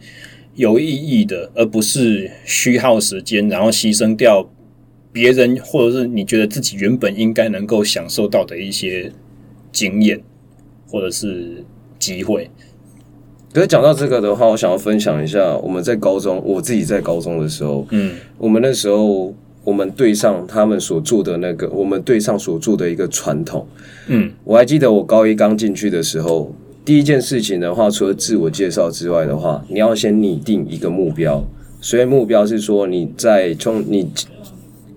[0.56, 4.50] 有意义的，而不是虚耗时间，然后牺牲掉
[5.12, 9.12] 别人或者是你觉得自己原本应该能够享受到的一些
[9.74, 10.22] 经验
[10.88, 11.64] 或者是
[12.00, 12.50] 机会。
[13.54, 23.68] 可是讲到这个的话，我想要分享一下我们在高中，我自己在高中的时候，嗯，我们那时候我们对上他们所做的那个，我们对上所做的一个传统，
[24.08, 26.56] 嗯，我还记得我高一刚进去的时候。
[26.86, 31.44] 第一件事情的话，除了自我介绍之外的话，你要先拟定一个目标。
[31.82, 34.08] 所以目标是说，你在从你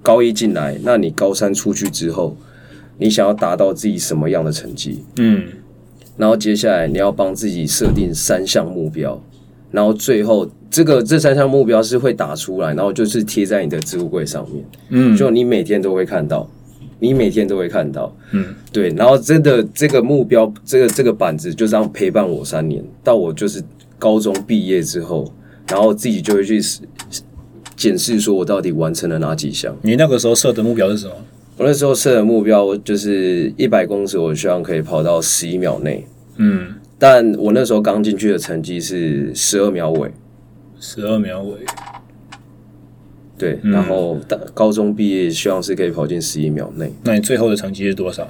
[0.03, 2.37] 高一进来，那你高三出去之后，
[2.99, 5.03] 你想要达到自己什么样的成绩？
[5.17, 5.45] 嗯。
[6.19, 9.19] 然后接下来你要帮自己设定三项目标，
[9.71, 14.65] 然后最后这个这三项目标是会打出来，然后就是贴在你的置物柜上面。
[14.91, 15.17] 嗯。
[15.17, 16.49] 就你每天都会看到。
[16.99, 23.63] 你每天都会看到，嗯，对，然后真的这个目标，这个这个板子就这样陪伴我三年，到我就是
[23.99, 25.33] 高中毕业之后，
[25.69, 26.61] 然后自己就会去
[27.77, 29.77] 检视，说我到底完成了哪几项。
[29.83, 31.15] 你那个时候设的目标是什么？
[31.57, 36.07] 我那时候设的目标就是一百公尺，我希望可以跑到十一秒内，
[36.37, 40.11] 嗯，但我那时候刚进去的成绩是十二秒尾，
[40.79, 41.59] 十二秒尾。
[43.39, 46.93] 对，然后大高中毕业，希望是可以跑进十一秒内。
[47.05, 48.27] 那你最后的成绩是多少？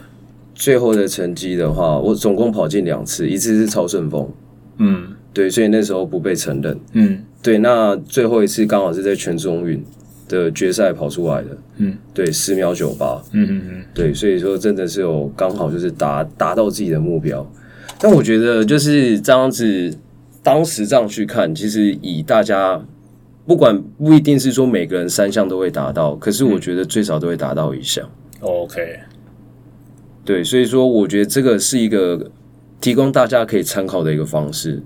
[0.55, 4.29] 最后的成绩的话，我总共跑进两次，一次是超顺风。
[4.77, 6.79] 嗯，对，所以那时候不被承认。
[6.93, 9.83] 嗯，对，那最后一次刚好是在全中运
[10.29, 11.49] 的决赛跑出来的。
[11.79, 13.23] 嗯，对，十秒九八。
[13.33, 17.51] 嗯嗯嗯，对，所以说真的是有刚好就是达达到自己的目标。
[17.99, 19.91] 但我觉得就是这样子，
[20.43, 22.85] 当时这样去看，其实以大家。
[23.49, 28.07] 不管不一定是说每个人三项都会达到，可是我觉得最少都会达到一项。
[28.41, 28.99] OK，
[30.23, 32.31] 对，所以说我觉得这个是一个
[32.79, 34.83] 提供大家可以参考的一个方式。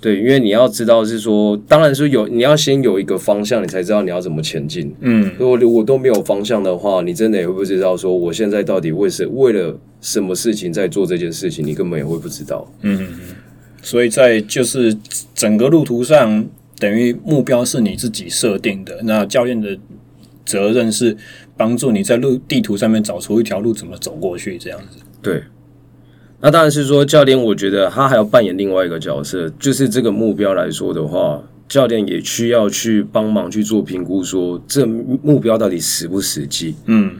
[0.00, 4.94] 对，因为你要知道是说，当然是有你要先有一个方向，你才知道你要怎么前进。
[5.00, 12.70] 嗯，如果我都没有方向的话，你真的也会不知道说我现在到底为什为了什么事情在做这件事情，你根本也会不知道。
[12.82, 13.36] 嗯嗯嗯，
[13.82, 14.96] 所以在就是
[15.34, 16.46] 整个路途上。
[16.78, 19.78] 等于目标是你自己设定的，那教练的
[20.44, 21.16] 责任是
[21.56, 24.98] 帮助你在路地图上面找出一条路怎么走过去，这样子。
[25.22, 25.42] 对，
[26.40, 36.76] 那当然是说教练，我觉得他还要扮演另外一个角色，就是这个目标来说的话，教练也需要去帮忙去做评估，说这目标到底实不实际。
[36.84, 37.16] 嗯，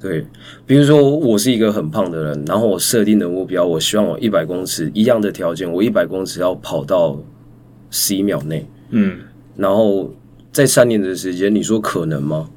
[0.00, 0.26] 对，
[0.66, 7.16] 比如说我是一个很胖的人，然后我设定的目标，我希望我一百公尺一样的条件，我一百公尺要跑到
[7.92, 8.66] 十一秒内。
[8.90, 9.20] 嗯，
[9.56, 10.12] 然后
[10.50, 12.50] 在三年的时间，你说可能吗？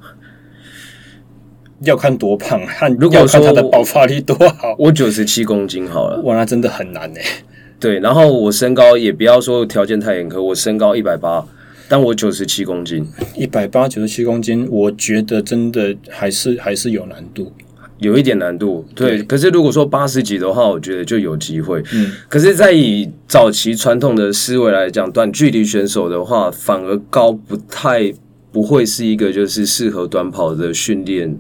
[1.82, 4.76] 要看多胖，看 如果说他的爆发力多好。
[4.80, 7.20] 我九十七公斤好了，哇，那真的很难呢。
[7.80, 11.46] 对，然后我身高也不要说条件太严苛，我身高一百八，
[11.90, 13.06] 但我九十七公斤，
[13.36, 17.52] 一百八九十七公斤，我觉得真的还是还是有难度。
[18.00, 19.24] 有一点难度，对。
[19.24, 21.82] 可是如果说八十几的话，我觉得就有机会。
[21.94, 22.12] 嗯。
[22.28, 28.14] 可是，在以早期传统的思维来讲，短距离选手的话，反而高不太
[28.52, 31.38] 不会是一个就是适合短跑的训练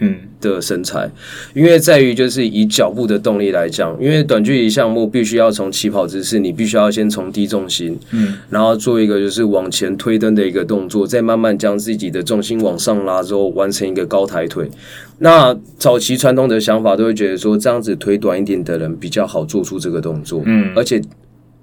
[0.00, 1.10] 嗯的身材，
[1.54, 14.70] 因为在于就是以脚步的动力来讲，因为短距离项目必须要从起跑姿势，你必须要先从低重心，嗯，然后做一个就是往前推蹬的一个动作，再慢慢将自己的重心往上拉之后，完成一个高抬腿。
[15.18, 21.02] 那早期传统的想法都会觉得说，这样子腿短一点的人比较好做出这个动作，嗯，而且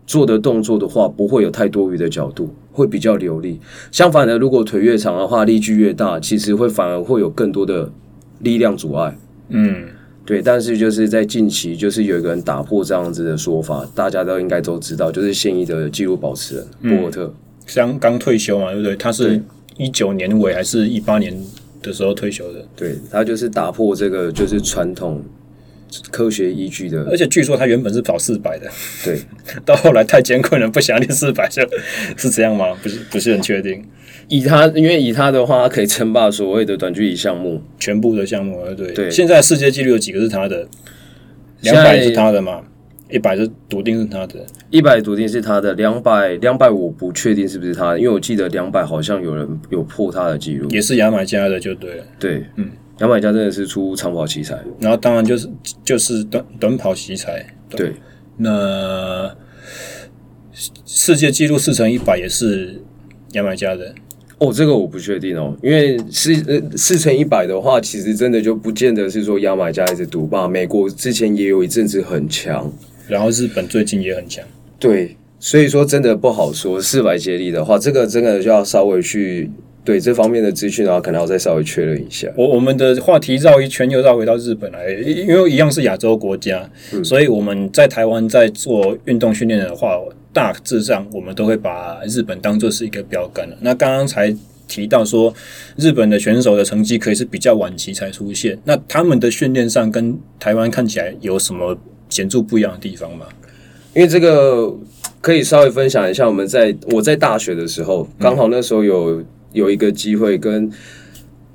[0.06, 3.62] 做的动作的话不会有太多余的角度，会比较流利。
[3.90, 7.90] 相反的，如果腿越长的话，力距越大，其实会反而会有更多的。
[8.40, 9.16] 力量阻碍，
[9.50, 9.88] 嗯，
[10.26, 17.34] 对，但是就是在近期，就是有一个人打破这样子的说法，大家都应该都知道，就是现役的纪录保持人、嗯、博尔特，
[17.76, 18.96] 刚刚退休嘛，对不对？
[18.96, 19.42] 他是
[19.78, 21.36] 一九年尾还是一八年
[21.82, 22.66] 的时候退休的？
[22.76, 25.24] 对，他就是打破这个就是传统
[26.12, 28.70] 科学依据的，而且据说他原本是跑四百的，
[29.04, 29.20] 对，
[29.64, 31.62] 到后来太艰困了，不想练四百，就
[32.18, 32.76] 是这样吗？
[32.82, 33.84] 不是，不是很确定。
[34.28, 39.12] 以他，因为以他的话，他可以称霸所谓的短距离项目全部的项目，对对。
[39.12, 40.68] 现在世界纪录有几个是他的？
[41.62, 42.62] 两百是他的吗？
[43.10, 52.04] 一百是笃定是他的，一百笃定是他的，两百两百我不确定是不是他的，因为我记得两百好像有人有破他的记录，也是牙买加的，就对了。
[52.20, 55.48] 对，嗯，牙买加真的是出长跑奇才，然后当然就是
[55.84, 57.46] 就是短短跑奇才。
[57.70, 57.94] 对，
[58.38, 59.36] 那
[60.86, 62.82] 世界纪录四乘一百也是
[63.34, 63.94] 牙买加的。
[64.38, 72.70] 哦，这个我不确定哦，因为四呃四乘一百的话，其实真的就不见得是说牙买加一直独霸，美国之前也有一阵子很强，
[73.08, 74.44] 然后日本最近也很强，
[74.78, 76.82] 对，所以说真的不好说。
[76.82, 79.50] 四百接力的话，这个真的就要稍微去
[79.86, 82.28] 对这方面的资讯的话，可能要再稍微确认一下。
[82.36, 89.98] 我我们的话题绕一圈又绕回到日本来，因为一样是亚洲国家，嗯，所以我们在台湾在做运动训练的话。
[90.36, 93.56] 大致上，我们都会把日本当做是一个标杆了。
[93.62, 94.36] 那刚刚才
[94.68, 95.34] 提到说，
[95.78, 98.60] 日本的选手的成绩可以是比较晚期才出现。
[98.66, 101.78] 那他们的训练上跟台湾看起来有什么
[102.10, 103.26] 显著不一样的地方吗？
[103.94, 104.76] 因为这个
[105.22, 106.28] 可以稍微分享一下。
[106.28, 109.24] 我们在我在大学的时候，刚好那时候有
[109.54, 110.70] 有一个机会跟。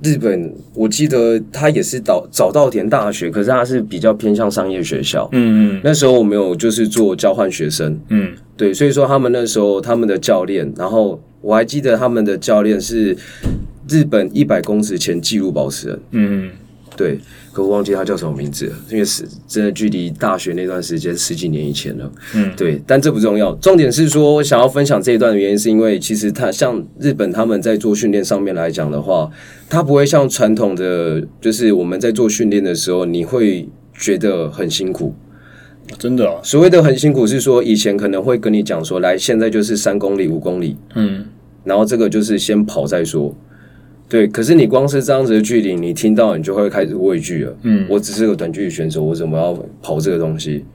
[0.03, 5.29] 日本，我记得他也是早早稻田大学，可是他是比较偏向商业学校。
[5.31, 7.99] 嗯嗯，那时候我没有就是做交换学生。
[8.09, 13.15] 嗯，对，所以说他们那时候他们的教练，然后我还记得他们的教练是
[13.87, 15.99] 日本一百公尺前纪录保持人。
[16.11, 16.49] 嗯。
[16.97, 17.17] 对，
[17.53, 22.11] 可我忘记他叫什么名字了，因为是真的距离大学那段时间十几年以前了。
[22.33, 29.29] 嗯，对，但这不重要，重点是说我想要分享这一段的原因，是因为其实他像日本他们在做训练上面来讲的话，
[29.69, 35.13] 他不会像传统的，就是我们在做训练的时候，你会觉得很辛苦。
[35.99, 41.25] 真的啊，所谓的很辛苦是说以前可能会跟你讲说，来，现在就是三公里、五公里，嗯，
[41.65, 43.35] 然后这个就是先跑再说。
[44.11, 47.57] 对，可是你光是这样子的距离，你听到你就会开始畏惧了。
[47.61, 50.65] 嗯，我只是个短距离选手，我怎么要跑这个东西？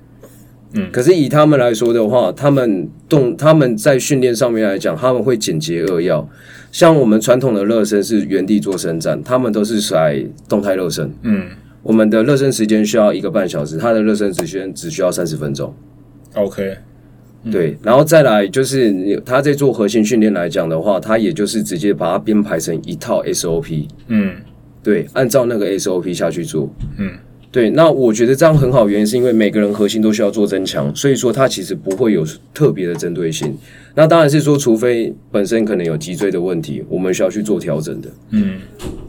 [0.72, 6.26] 嗯，可是以他们来说的话，他们动他们在训练上面来讲，他们会简洁扼要。
[6.72, 10.18] 像我们传统的热身是原地做伸展，他们都是甩
[10.48, 11.12] 动态热身。
[11.20, 11.48] 嗯，
[11.82, 15.74] 我们的热身时间需要一个半小时，他的热身时间只需要三十分钟。
[16.32, 16.78] OK。
[17.50, 24.34] 对，然后再来就是你他在做核心训练来讲的话，他也就是直接把它编排成一套 SOP，嗯，
[24.82, 26.68] 对，按照那个 SOP 下去做，
[26.98, 27.12] 嗯，
[27.52, 27.70] 对。
[27.70, 33.56] 那我觉得这样很好，原因是因为每个人核心都需要做增强，所以说它其实不会有特别的针对性。
[33.94, 38.58] 那当然是说，除非本身可能有脊椎的问题，我们需要去做调整的，嗯，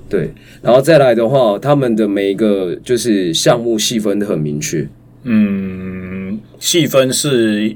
[0.07, 0.31] 对。
[0.61, 4.87] 然后再来的话，他们的每一个就是项目细分的很明确，
[5.23, 7.75] 嗯，细分是。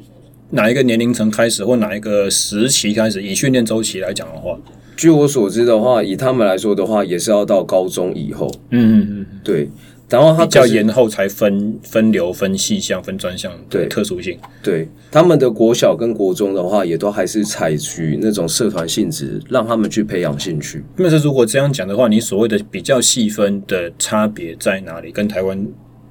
[0.51, 3.21] 哪一个年龄层开始，或哪一个时期开始？
[3.21, 4.57] 以训练周期来讲的话，
[4.95, 8.51] 据我所知的话，以他们来说的话，也是要到高中以后。
[8.69, 9.69] 嗯嗯嗯，对。
[10.09, 14.37] 然后他比较延后才分分流、分细项、分专项，对特殊性。
[14.61, 20.83] 对他们的国小跟国中的话，也都还是采取那种社团性质，让他们去培养兴趣。
[20.97, 25.13] 但是如果这样讲的话，你所谓的比较细分的差别在哪里？
[25.13, 25.65] 跟台湾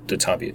[0.07, 0.51] 的差别？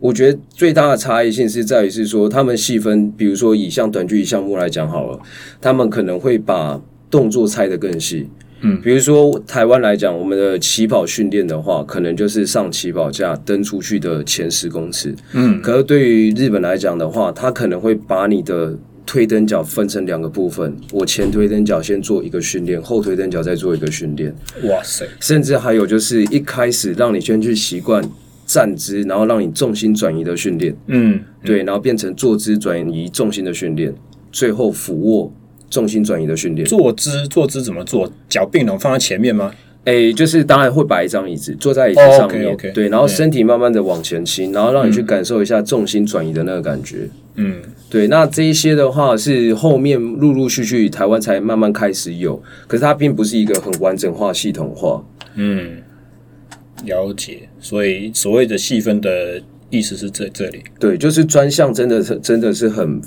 [0.00, 5.20] 我觉得最大的差异性是在于是说，他们细分，比如说以像短距离项目来讲好了，
[5.60, 6.80] 他们可能会把
[7.10, 8.28] 动作拆得更细。
[8.60, 15.14] 嗯，比如说台湾来讲，我们的起跑训练的话，可能就是上起跑架蹬出去的前十公尺。
[15.32, 18.76] 嗯，可是对于日本来讲的话，他可能会把你的
[19.06, 24.34] 推蹬脚分成两个部分，我前推蹬脚先做一个训练，后推蹬脚再做一个训练。
[24.64, 25.06] 哇塞！
[25.20, 28.02] 甚至还有就是一开始让你先去习惯。
[28.48, 33.94] 站姿，然后让你重心转移的训练，嗯，对，然后变成坐姿转移重心的训练，
[34.32, 35.30] 最后俯卧
[35.68, 36.66] 重心转移的训练。
[36.66, 38.10] 坐姿，坐姿怎么做？
[38.26, 39.52] 脚并拢放在前面吗？
[39.84, 47.08] 哎、欸，就是当然会摆一张椅子，坐在椅子上面，oh, okay, okay, 对，然后身体慢慢的往前倾，然后让你去感受一下重心转移的那个感觉。
[47.36, 47.56] 嗯，
[47.88, 55.02] 对，那这一些的话是后面陆陆续续台湾才慢慢开始有，可是它并不是一个很完整化、系统化。
[55.36, 55.78] 嗯，
[56.84, 57.47] 了解。
[57.60, 63.00] 所以所谓的细分的意思是在这里，对，就是专项真的是真的是很。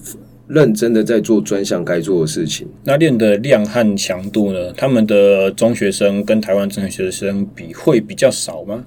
[0.47, 2.67] 认真的在做专项该做的事情。
[2.83, 4.73] 那练的量和强度呢？
[4.73, 8.83] 他们的中学生跟台湾中学生比会比较少吗？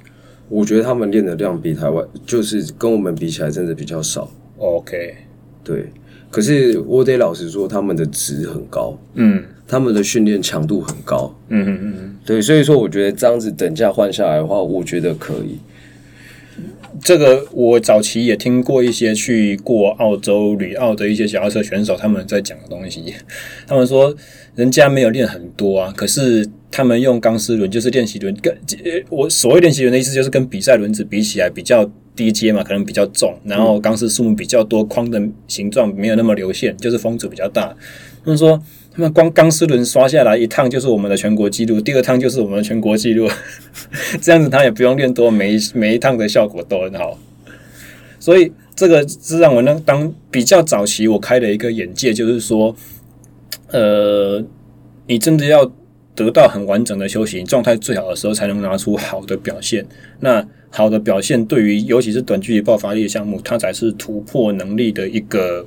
[0.51, 4.31] 我觉得他们练的量比台湾就是跟我们比起来，真的比较少。
[4.59, 5.15] OK，
[5.63, 5.87] 对。
[6.31, 8.99] 可是我得老实说，他们的值很高。
[9.15, 11.35] 嗯，他们的训练强度很高。
[11.49, 12.41] 嗯嗯嗯，对。
[12.41, 15.59] 所以说，我觉得这样子等价换下来的话，我觉得可以。
[17.03, 23.13] 这个我早期也听过一些去过澳洲旅澳的一些脚踏车选手他们在讲的东西，
[23.67, 24.15] 他们说
[24.55, 28.57] 人家没有练很多啊，可是他们用钢丝轮就是练习轮，跟
[29.11, 31.85] 我所谓练习轮的意思就是跟比赛轮子比起来比较
[32.15, 37.75] 低阶嘛，可能比较重，然后钢丝数目比较多，框的形状没有那么流线，就是风阻比较大。
[38.25, 38.63] 他们说。
[38.97, 43.29] 他们光钢丝轮刷下来一趟就是我们的全国纪录，第二趟就是我们的全国纪录，
[44.23, 47.19] 这样子他也不用练多，每一每一趟的效果都很好。
[48.21, 52.77] 所以这个是让我呢当比较早期我开了一个眼界，就是说，
[53.73, 54.45] 呃，
[55.09, 55.69] 你真的要
[56.15, 59.85] 得到很完整的休息状态最好的时候，才能拿出好的表现。
[60.21, 65.67] 那好的表现对于尤其是短距离爆发力的项目，它才是突破能力的一个。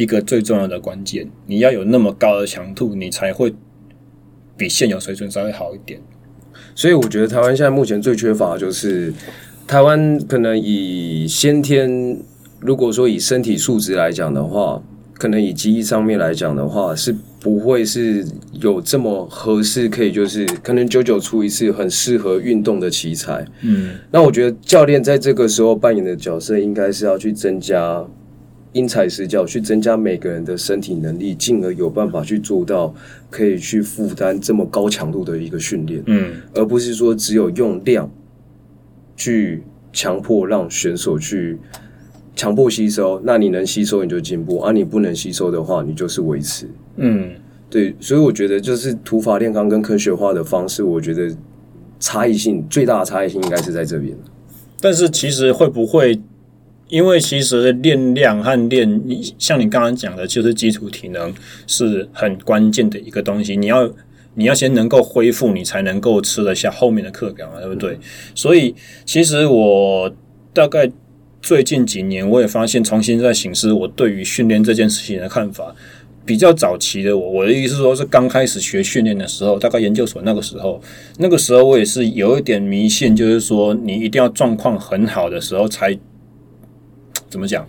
[0.00, 3.54] 一个最重要的关键，你要有那么高的强度，你才会
[4.56, 6.00] 比现有水准稍微好一点。
[6.74, 9.12] 所以我觉得台湾现在目前最缺乏的就是
[9.66, 12.18] 台湾可能以先天，
[12.60, 14.82] 如果说以身体素质来讲的话，
[15.18, 23.46] 可能以记忆上面来讲的话，是不会是有这么合适，可以就是可能久久出一次很适合运动的器材。
[23.60, 28.02] 嗯，那我觉得教练在这个时候扮演的角色，应该是要去增加。
[28.72, 32.94] 因材施教，去增加每个人的身体能力，进而有办法去做到
[33.28, 36.00] 可以去负担这么高强度的一个训练。
[36.06, 38.08] 嗯，而不是说只有用量
[39.16, 41.58] 去强迫让选手去
[42.36, 43.20] 强迫吸收。
[43.24, 46.68] 那你能吸收你就进步，而、啊、你不能吸收的话，你就是维持。
[46.94, 47.32] 嗯，
[47.68, 51.28] 对，所以我觉得就是土法炼钢跟科学化的方式，我觉得
[51.98, 54.16] 差异性最大的差异性应该是在这边。
[54.80, 56.20] 但是其实会不会？
[56.90, 59.00] 因为其实练量和练，
[59.38, 61.32] 像你刚刚讲的，就是基础体能
[61.68, 63.56] 是很关键的一个东西。
[63.56, 63.88] 你要
[64.34, 67.96] 你要先能够恢复，你才能够吃得下后面的课表嘛，对不对？
[68.34, 68.74] 所以
[69.04, 70.12] 其实我
[70.52, 70.90] 大概
[71.40, 75.74] 最近几年，我也发现重新在省思我对于训练这件事情的看法。
[76.26, 80.80] 比较早期的我，我的意思说是刚开始学训练的时候，大概研究所那个时候，
[81.18, 85.96] 那个时候我也是有一点迷信，就是说你一定要状况很好的时候才。
[87.30, 87.64] 怎么讲？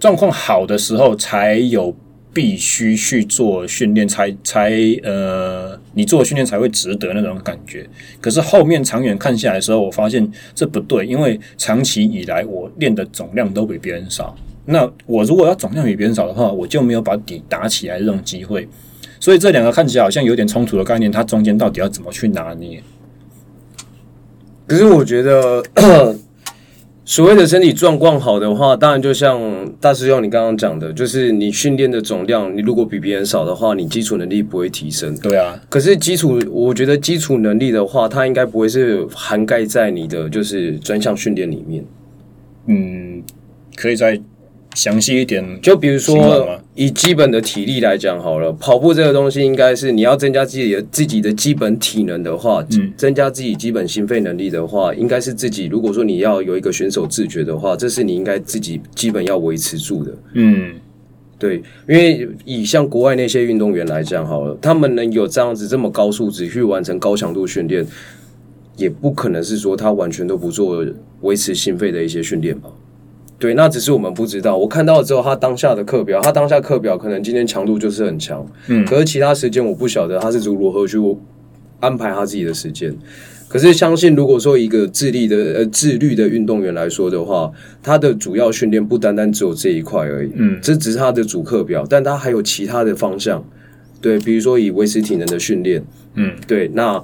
[0.00, 1.94] 状况好的时候才有
[2.32, 4.72] 必须去做训练，才才
[5.02, 7.86] 呃，你做训练才会值得那种感觉。
[8.18, 14.34] 可是后面长远看下来的时候，我发现这不对，因为长期以来我练的总量都比别人少。
[14.64, 18.66] 那我如果要总量比别人少的话，我就没有把底打起来这种机会。
[19.20, 22.82] 所以这两个看起来好像有点冲突的概念，它中间到底要怎么去拿捏？
[24.66, 25.62] 可是我觉得。
[27.10, 29.40] 所谓的身体状况好的话，当然就像
[29.80, 35.12] 大师兄你刚刚讲的，就是你训练的总量，你如果比别人少的话，你基础能力不会提升。
[35.18, 41.84] 对啊，可是基础，我觉得基础能力的话，它应该不会是涵盖在你的就是专项训练里面。
[42.66, 43.20] 嗯，
[43.74, 44.16] 可以在。
[44.74, 55.66] 详细一点，就比如说以基本的体力来讲好了，跑步这个东西应该是你要增加自己的自己的基本体能的话，嗯，增加自己基本心肺能力的话，应该是自己。
[55.66, 60.14] 如果说你要有一个选手自觉的话，这是你应该自己基本要维持住的。
[60.34, 60.72] 嗯，
[61.36, 61.56] 对，
[61.88, 67.84] 因为以像国外那些运动员来讲好了，他们能有这样子这么高素质去完成高强度训练，
[68.76, 70.86] 也不可能是说他完全都不做
[71.22, 72.70] 维持心肺的一些训练吧。
[73.40, 74.56] 对，那只是我们不知道。
[74.56, 80.98] 我看到了之后，他当下的课表，他当下课表可能今天强度就是很强，嗯，可是其他时间我不晓得他是如何去
[81.80, 82.94] 安排他自己的时间。
[83.48, 87.50] 可是相信，如果说一个自律的呃自律的运动员来说的话，
[87.82, 93.42] 他的主要训练不单单只有这一块而已，嗯，这只是他的主课表，但他还有其他的方向，
[94.02, 95.82] 对，比如说以维持体能的训练，
[96.14, 97.02] 嗯，对，那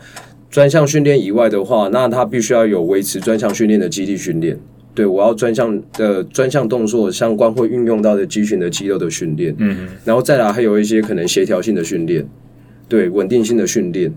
[0.50, 4.58] 专项训练以外的话，那他必须要有维持专项训练的基地训练。
[4.96, 12.26] 对，我要专项的专项动作相关会运用到的肌群的肌肉的训练，嗯哼，然后再来还有一些可能协调性的训练，
[12.88, 14.10] 对，稳定性的训练，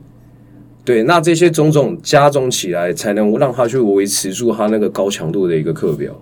[0.85, 6.17] 对，那这些种种加总起来，才能让他去维持住他那个高强度的一个课表。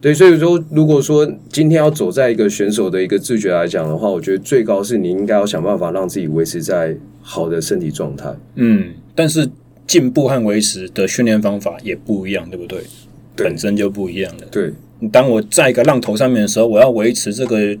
[0.00, 8.34] 对，所以说，如果说今天要走在一个选手的一个自觉来讲的话，我觉得最高是你应该要想办法让自己维持在好的身体状态。
[8.54, 9.46] 嗯，但是
[9.86, 12.80] 进步和维持的训练方法也不一样，对不对？
[13.36, 14.46] 对，本身就不一样了。
[14.50, 14.72] 对，
[15.10, 17.76] 当我在一个浪头上面的时候，我要维持这个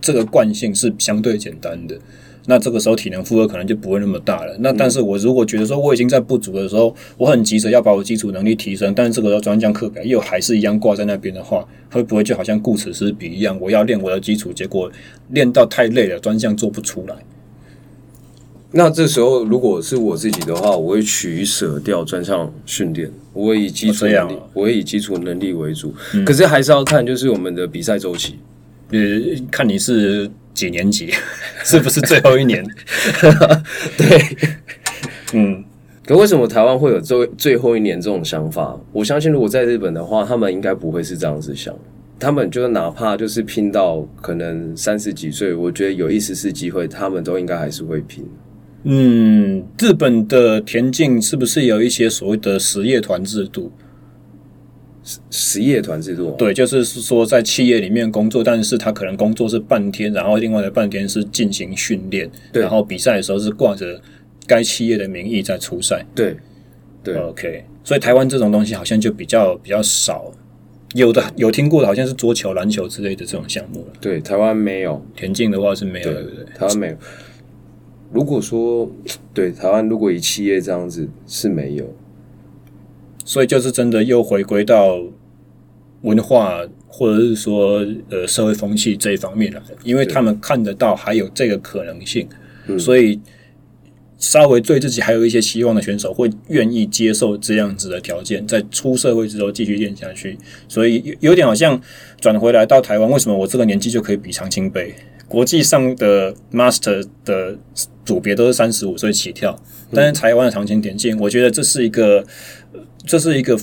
[0.00, 1.98] 这个惯性是相对简单的。
[2.46, 4.56] 那这个时候体能负荷可能就不会那么大了。
[4.60, 13.56] 那但是我如果觉得说我已经在不足的时候，我很急着要把我基础能力提升，但是这个时候专项课表又还是一样挂在那边的话，会不会就好像顾此失彼一样？
[13.60, 14.90] 我要练我的基础，结果
[15.28, 17.14] 练到太累了，专项做不出来。
[18.72, 25.94] 那这时候如果是我自己的话，我会取舍掉专项训练，我会以基础能力，我会以基础能力为主。
[26.24, 28.38] 可是还是要看就是我们的比赛周期，
[28.90, 28.98] 呃，
[29.50, 30.30] 看你是。
[30.52, 31.10] 几年级？
[31.64, 32.62] 是不是最后一年？
[33.96, 34.36] 对，
[35.32, 35.64] 嗯。
[36.04, 38.78] 可为什么台湾会有最最后一年这种想法？
[38.92, 41.74] 我相信，如果在日本的话，他们应该不会是这样子想。
[42.18, 48.28] 他们就是哪怕就是拼到可能三十几岁，我觉得有一丝丝机会，他们都应该还是会拼。
[48.84, 53.72] 嗯，日本的田径是不是有一些所谓的实业团制度？
[55.30, 64.00] 实业团制度，对，就是说在企业里面工作，但是他可能工作是半天，然后另外的半天是进行训练，然后比赛的时候是挂着
[64.46, 66.04] 该企业的名义在出赛。
[66.14, 66.36] 对，
[67.02, 67.64] 对，OK。
[67.82, 70.30] 所以台湾这种东西好像就比较比较少，
[70.94, 73.92] 有的有听过的，好像是桌球、篮球之类的这种项目了。
[74.02, 76.44] 对，台湾没有，田径的话是没有，对不对？
[76.54, 76.96] 台湾没有。
[78.12, 78.90] 如果说
[79.32, 81.94] 对台湾，如果以企业这样子是没有。
[83.24, 85.00] 所以就是真的又回归到
[86.02, 92.26] 文化或者是说呃社会风气这一方面了，因为他们看得到还有这个可能性，
[92.78, 93.20] 所以
[94.18, 100.36] 稍微对自己还有一些希望的选手会愿意接受这样子的条件，在出社会之后继续练下去。
[100.66, 101.80] 所以有点好像
[102.18, 104.92] 转回来到台湾，为什么我这个年纪就可以比常青杯？
[105.30, 107.56] 国际上的 Master 的
[108.04, 109.58] 组别都是三十五岁起跳，
[109.94, 112.26] 但是台湾的长青田径，我觉得这是一个。
[113.06, 113.58] 这是一个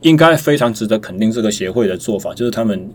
[0.00, 2.90] 应该非常值得肯定这个协会的做法，就是他们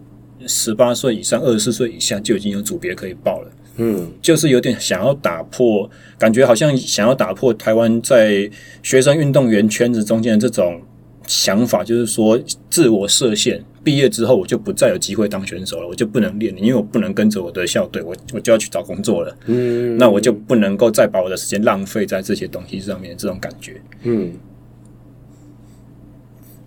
[0.45, 3.51] 十八岁以上、二十四岁以下就已经有组别可以报了。
[3.77, 8.51] 嗯，就是有点想要打破，感觉好像想要打破台湾在
[8.83, 10.81] 学生运动员圈子中间的这种
[11.27, 19.37] 想法，就是说自我设限，毕业之后我就不再有机会当选手了，我就不能练了，因为我不能跟着我的校队，我我就要去找工作了。
[19.45, 23.79] 嗯，那我就不能够再把我的时间浪费在这些东西上面，这种感觉。
[24.03, 24.31] 嗯。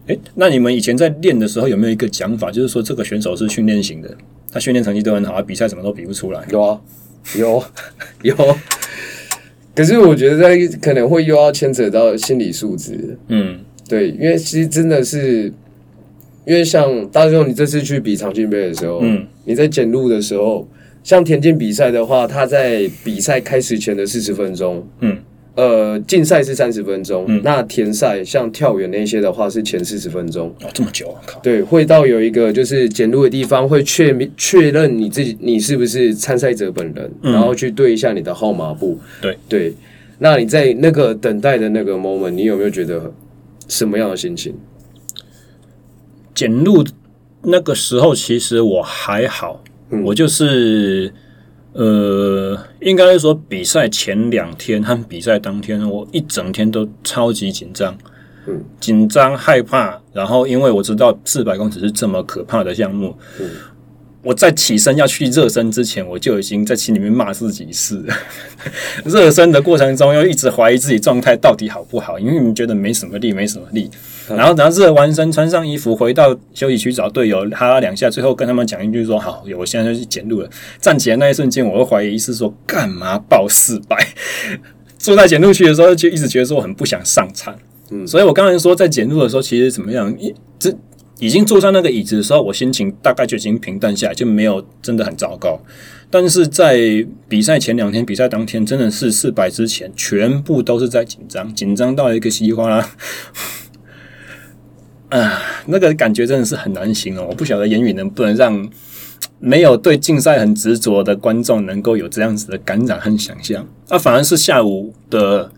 [0.06, 4.14] 诶，那你们以前在练的时候有没有一个讲法，就是说这个选手是训练型的，
[4.52, 6.44] 他训练成绩都很好，比赛什么都比不出来？
[6.50, 6.80] 有啊，
[7.36, 7.64] 有
[8.22, 8.34] 有。
[9.72, 13.16] 可是我觉得在可能会又要牵扯到心理素质。
[13.28, 15.52] 嗯，对，因为其实真的是，
[16.46, 20.66] 因为像大雄，你这次去比长青杯的时候，嗯，你在检录的时候，
[21.02, 25.18] 像田径比赛的话，他在比赛开始前的四十分钟，嗯。
[25.56, 30.46] 呃，竞赛是三十分钟，嗯、那田赛像跳远那些的话是前四十分钟。
[30.62, 31.20] 哦，这么久啊！
[31.26, 38.98] 靠，对，会到有一个就是检录的地方，会确确认你自己你是不是参赛者本人，嗯、然后去对一下你的号码布。
[39.20, 39.74] 对对，
[40.18, 43.12] 那你在那个等待的那个 moment，你有没有觉得
[43.70, 44.54] 什么样的心情？
[46.34, 46.84] 检录
[47.42, 51.14] 那个时候，其实我还好，嗯、我就是。
[51.72, 57.96] 呃，应该是说比赛前两天和比赛当天，我一整天都超级紧张，
[58.48, 60.02] 嗯，紧张害怕。
[60.12, 63.48] 然后因为我知道四百公尺是这么可怕的项目，嗯，
[64.22, 68.04] 我在起身要去热身之前，我就已经在心里面骂自己是。
[69.04, 73.90] 热身的过程中又一直怀疑自己状态到底好不好，因为你觉得没什么力，没什么力。
[74.28, 80.50] 然后等到热完身，穿上衣服，回到休息区找队友哈拉两下，最后跟他们讲一句说：“好，我现在就去检录了。”
[80.80, 83.96] 站起来那一瞬间，我会怀疑是说干嘛报四百？
[84.98, 87.56] 坐在检录区的时候，就一直觉得说我很不想上场。
[87.90, 90.14] 嗯，所以我刚才说在检录的时候，其实怎么样？
[90.20, 90.70] 一这
[91.20, 95.60] 已经坐上那个椅子的时候，我心情大概就已经平淡下来，就没有真的很糟糕。
[96.10, 102.90] 但是在比赛前两天、比赛当天，真的是四百之前，全部都是在紧张，紧张到一个稀里哗啦。
[105.10, 107.26] 啊，那个感觉真的是很难形容。
[107.28, 108.68] 我不晓得言语能不能让
[109.38, 113.66] 没有对竞赛很执着的观众能够有这样子的感染和想象。
[113.88, 115.52] 啊，反而是下午的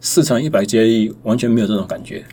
[0.00, 2.24] 四乘一百接力完全没有这种感觉，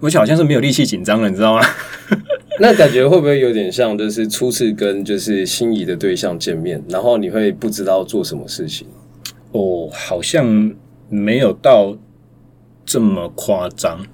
[0.00, 1.62] 而且好像是没有力气紧张了，你知道吗？
[2.60, 8.86] 那感觉会不会有点像，就是初次跟就是心仪的对象见面，然后你会不知道做什么事情？
[9.52, 10.72] 哦，好像
[11.08, 11.96] 没有到
[12.84, 14.04] 这么夸张？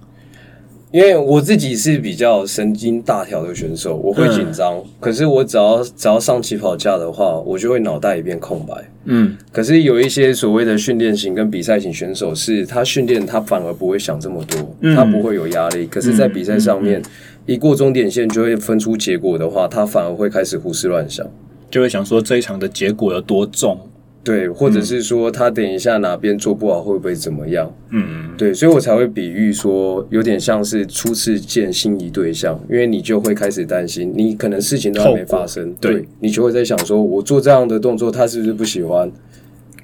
[0.96, 4.78] 因为我自己是比较神经大条的选手，我会紧张。
[4.78, 8.72] 嗯、可是我只要只要上起跑架的话，我就会脑袋一片空白。
[9.04, 9.36] 嗯。
[9.52, 15.86] 可是有一些所谓的训练型跟比赛型选手，是他训练他反而不会想这么多，嗯、他不会有压力。
[15.86, 17.02] 可是，在比赛上面，
[17.44, 21.26] 一过终点线就会分出结果的话，他反而会开始胡思乱想，
[21.70, 23.78] 就会想说这一场的结果有多重。
[24.26, 27.72] 对，或者是说他等一下哪边做不好会不会怎么样？
[27.90, 39.08] 嗯，对，所以我才会比喻说，有点像是初次见心仪对象，因为你就会开始担心，你可能事情都还没发生，对，对你就会在想说，我做这样的动作，他是不是不喜欢？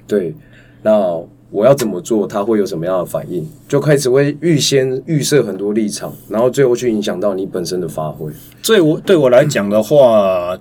[0.05, 0.35] 对，
[0.81, 1.17] 那
[1.49, 3.47] 我要怎么做，他会有什么样的反应？
[3.69, 8.29] 就开始会预先预设很多立场，然后最后去影响到你本身的发挥。
[8.61, 10.59] 所以我对我来讲的话。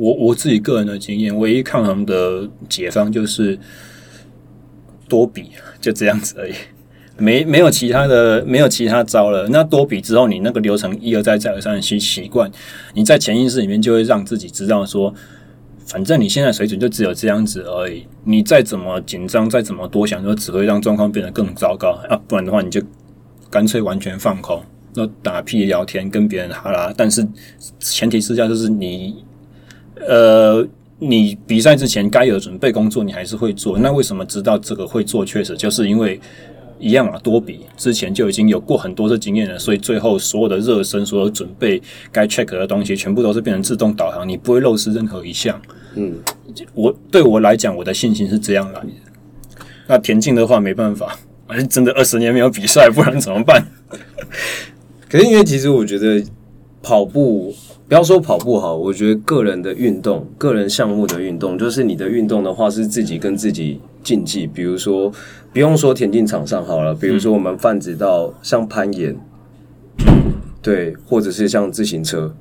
[0.00, 3.58] 我我自己个人的经验，唯一抗衡的解方就是
[5.06, 6.54] 多比，就这样子而已，
[7.18, 9.46] 没没有其他的，没有其他招了。
[9.50, 12.50] 那多比之后，你那个流程一而再再而三的去习惯，
[12.94, 15.12] 你在潜意识里面就会让自己知道说，
[15.84, 18.06] 反正你现在水准就只有这样子而已。
[18.24, 22.18] 你再怎么紧张，再怎么多想，就只会让状况变得更糟糕啊！
[22.26, 22.80] 不然的话，你就
[23.50, 24.62] 干脆完全放空，
[24.94, 26.90] 那打屁聊天，跟别人哈拉。
[26.96, 27.22] 但是
[27.78, 29.22] 前提之下就是你。
[30.06, 30.66] 呃，
[30.98, 33.78] 你比赛之前该有准备工作，你还是会做。
[33.78, 35.24] 那为什么知道这个会做？
[35.24, 36.20] 确实就是因为
[36.78, 41.80] 一样啊，多比之前就已经有过很多的经验了，所以最后所有的热身、所有准备
[42.10, 45.60] 该 check 的东西，全部都是变成自动导航，你不会漏失任何一项。
[45.94, 46.14] 嗯，
[46.74, 48.88] 我对我来讲，我的信心是这样来的。
[49.86, 53.66] 那田径的话，没办法，反正真的二十年没有比赛，不然怎么办？
[55.08, 56.22] 可是因为其实我觉得
[56.82, 57.54] 跑步。
[57.90, 64.46] 不要说跑步好，我觉得个人的运动、个人项目的运动，就是你的运动的话是自己跟自己竞技。
[64.46, 65.12] 比如说，
[65.52, 69.16] 不用说田径场上好了，比如说我们泛指到像攀岩，
[70.62, 72.32] 对，或者是像自行车，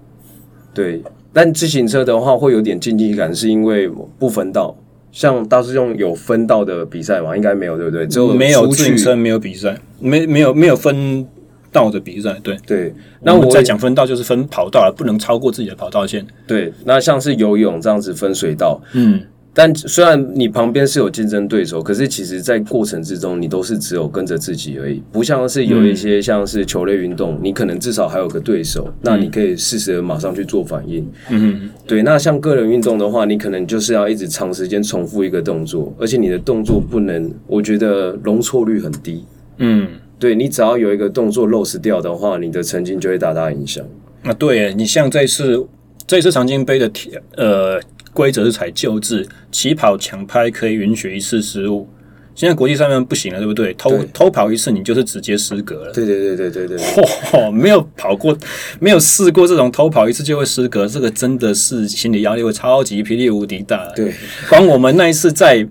[0.72, 1.02] 对。
[1.34, 3.89] 但自行车的话会有点竞技感，是因为
[4.20, 4.78] 不分道。
[5.12, 8.06] 像大师用有分道的比赛嘛，应该没有，对不对？
[8.06, 11.28] 只有没有自行车没有比赛，没没有没有分。
[11.72, 16.26] 道的比赛，对对，那我在讲分道就是分跑道了，不能超过自己的跑道线。
[16.48, 19.22] 对，那像是游泳这样子分水道，嗯，
[19.54, 31.08] 但虽然你旁边是有竞争对手，可是其实在过程之中，你都是只有跟着自己而已，不像是有一些像是球类运动，你可能至少还有个对手，那你可以适时的马上去做反应。
[31.30, 32.04] 嗯，对。
[32.04, 39.26] 那像个人运动的话，你可能就是要一直长时间重复一个动作，而且你的动作不能，我觉得容错率很低。
[39.58, 39.88] 嗯。
[40.20, 43.84] 对，你只要有一个动作漏失掉的话，你的成绩就会大大影响。
[44.24, 45.66] 啊，对，你像这次
[46.06, 46.92] 这次长青杯的
[47.38, 47.80] 呃
[48.12, 51.88] 规则是采旧制，起跑抢拍可以允许一次失误，
[52.36, 53.74] 现在国际上面不行了，对不对？
[53.76, 55.94] 偷对偷跑一次，你就是直接失格了。
[55.94, 58.38] 对对对对对对，嚯， 没有跑过，
[58.82, 63.90] 没有试过这种偷跑一次就会失格，这个真的是心理压力会超级霹雳无敌大。
[63.96, 64.14] 对，
[64.50, 65.66] 光我们那一次在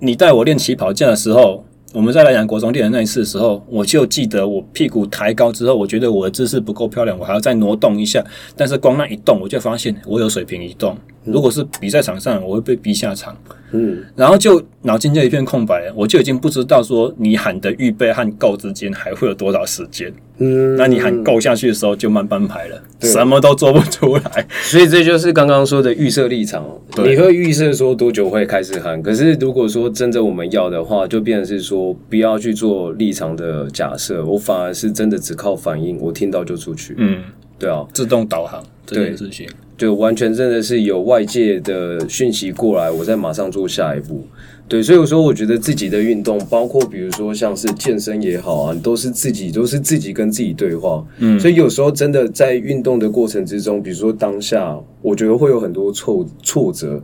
[0.00, 1.64] 你带我练起跑架的时候。
[1.98, 8.24] 我们在来讲国中电的那一次的时候，我就记得我屁股抬高之后，我觉得我的姿势不够漂亮，我还要再挪动一下。
[8.56, 10.96] 但是光那一动，我就发现我有水平移动。
[11.32, 13.36] 如果是比赛场上，我会被逼下场。
[13.70, 20.10] 嗯，然后就脑筋就一片空白，我就已经不知道说你喊的预备和够之间还会有多少时间。
[20.38, 24.46] 嗯，那你喊够下去的时候就慢半拍了，什么都做不出来。
[24.62, 26.64] 所以这就是刚刚说的预设立场。
[26.96, 36.94] 对你会预设说多久会开始喊，可是如果说真的我们要的话，就变成是说不要去做立场的假设，我反而是真的只靠反应，我听到就出去。
[36.96, 37.22] 嗯，
[37.58, 38.64] 对啊，自动导航
[38.96, 39.46] 这件事情。
[39.76, 44.24] 就完全真的是有外界的讯息过来，我再马上做下一步。
[44.66, 51.06] 对，所以我说，我觉得自己的运动，包括比如说像是健身也好啊，都是自己都是自己跟自己对话。
[51.18, 57.02] 嗯，所以有时候真的在运动的过程之中，比如说当下，我觉得会有很多挫挫折，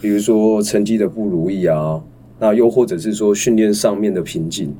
[0.00, 2.00] 比如说成绩的不如意啊，
[2.38, 4.74] 那又或者是说训练上面的瓶颈。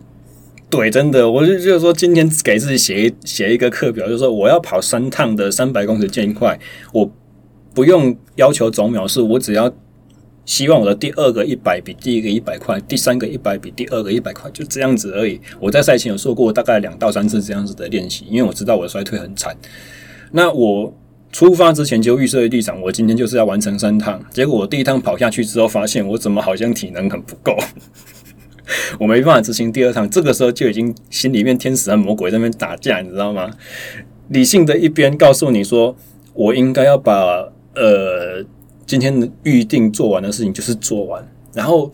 [0.74, 6.58] 对，真的，我就就是说，今天给自己写一写一个课表，就是说我要跑三趟的三百公尺健快，
[6.92, 7.10] 我。
[7.74, 9.68] 不用要求总秒数，我只要
[10.46, 15.40] 希望我的第二个一百比第一个一百快，第三个一百比第二个一百快，就这样子而已。
[15.58, 19.56] 我在赛前有做过大概两到三次这样子的练习，因为我知道我的衰退很惨。
[20.30, 20.96] 那我
[21.32, 24.24] 出发之前就预设立场，我今天就是要完成三趟。
[24.30, 27.58] 结果我第一趟跑下去之后，发现我怎么好像体能很不够，
[29.00, 30.08] 我没办法执行第二趟。
[30.08, 33.50] 这个时候就已经心里面天使和魔鬼在那边打架，你知道吗？
[34.28, 35.96] 理性的一边告诉你说，
[36.34, 37.48] 我应该要把。
[37.76, 38.40] 呃，
[38.86, 41.90] 今天预定做完的事情就是做完，然后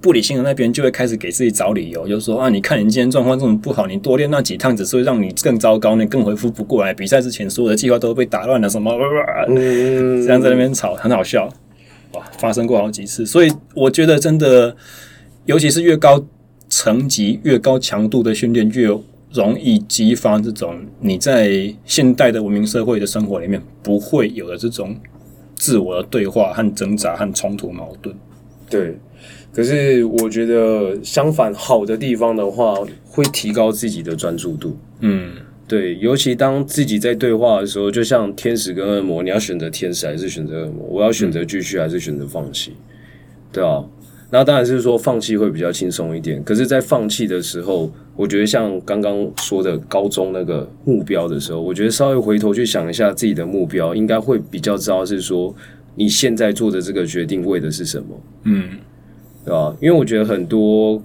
[0.00, 6.94] 不理性的那边就会开始给自己找理由，就是说啊，你看你今天状况这么不好，你多练那几趟只是会让你更糟糕，你更恢复不过来。
[6.94, 8.92] 比赛之前所有的计划都被打乱了，什么？
[9.48, 11.52] 嗯，这样在那边吵，很好笑。
[12.12, 14.76] 哇，发生过好几次，所以我觉得真的，
[15.48, 16.22] 尤其是越高
[16.68, 18.86] 层级、越高强度的训练，越
[19.32, 24.94] 容易激发这种你在现代的文明社会的生活里面不会有的这种
[25.54, 28.14] 自我的对话和挣扎和冲突矛盾。
[28.68, 28.98] 对。
[29.50, 32.74] 可是我觉得相反，好的地方的话，
[33.06, 34.76] 会提高自己的专注度。
[35.00, 35.32] 嗯，
[35.66, 40.86] 对，尤其当自己在对话的时候，就像天使跟恶魔，你要选择天使还是选择恶魔？
[40.90, 42.74] 我要选择继续还是选择放弃？
[43.50, 43.82] 对啊，
[44.30, 46.42] 那当然是说放弃会比较轻松一点。
[46.44, 55.54] 可是，在放弃的时候，我觉得像刚刚说的高中那个目标的时候，我觉得稍微回头去想一下自己的目标，应该会比较知道是说
[55.94, 58.06] 你现在做的这个决定为的是什么。
[58.44, 58.70] 嗯。
[59.44, 59.74] 对吧？
[59.80, 61.02] 因为我觉得很多，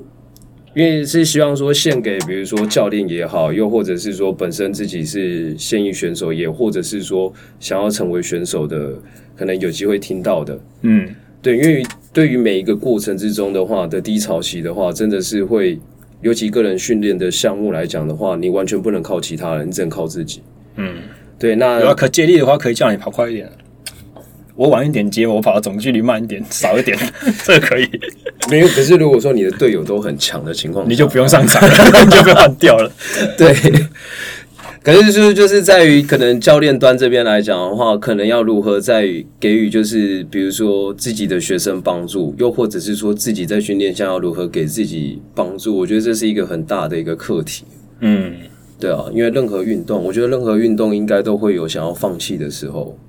[0.76, 8.96] 因为是希望说献给，比如说教练也好，又或者是说本身自己是现役选手，也或者是说想要成为选手的，
[9.38, 10.60] 可能有机会听到的。
[10.82, 11.08] 嗯，
[11.44, 15.78] 对，因为对于每一个过程之中的话的低潮期的话，真的是会，
[16.22, 20.42] 尤其个人训练的项目来讲的话，你完全不能靠其他人，你只能靠自己。
[20.78, 20.96] 嗯，
[21.38, 23.50] 对，那可借力的话，可以叫你跑快一点。
[24.56, 26.98] 我晚一点接，我跑的总距离慢一点，少一点，
[27.44, 27.90] 这个可以。
[28.50, 31.70] 没有，可是如果说你的队友都很强的情况，你就不用上场了，
[32.06, 32.90] 你就被换掉了。
[33.38, 33.54] 对。
[34.84, 39.08] 可是就是就是在于可能教练端这边来讲的话，可能要如何在
[39.40, 47.64] 给予就是比如说自己的学生帮助，又或者是说自己在训练下要如何给自己帮助，我觉得这是一个很大的一个课题。
[48.02, 48.36] 嗯，
[48.78, 53.00] 对啊，因为任何运动，我觉得任何运动应该都会有想要放弃的时候。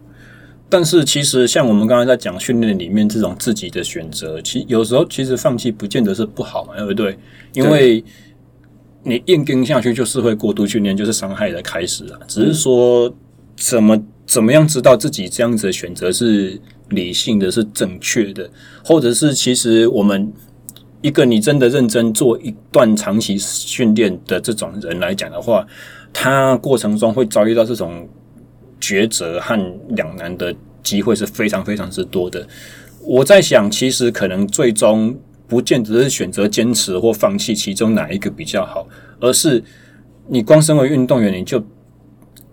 [0.68, 7.18] 但是其实像我们刚才在讲训练里面这种自己的选择，其有时候其实放弃不见得是不好嘛，对不对？
[7.52, 8.02] 因为
[9.05, 12.18] 你硬跟下去就是会过度训练，就是伤害的开始啊。
[12.26, 13.14] 只是说
[13.57, 18.50] 怎么怎么样知道自己这样子的选择是理性的、是正确的，
[18.84, 20.32] 或者是其实我们
[21.02, 25.64] 一个你真的认真做一段长期训练的这种人来讲的话，
[26.12, 28.09] 他过程中会遭遇到这种。
[28.80, 29.57] 抉择和
[29.96, 32.46] 两难的机会是非常非常之多的。
[33.00, 35.16] 我在想，其实可能最终
[35.55, 38.88] 不见得是选择坚持或放弃其中哪一个比较好，
[39.20, 39.62] 而是
[40.26, 41.64] 你光身为运动员，你就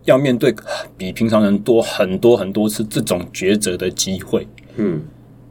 [0.05, 0.53] 要面对
[0.95, 4.47] 比平常人多很多很多次这种抉择的机会。
[4.75, 5.01] 嗯，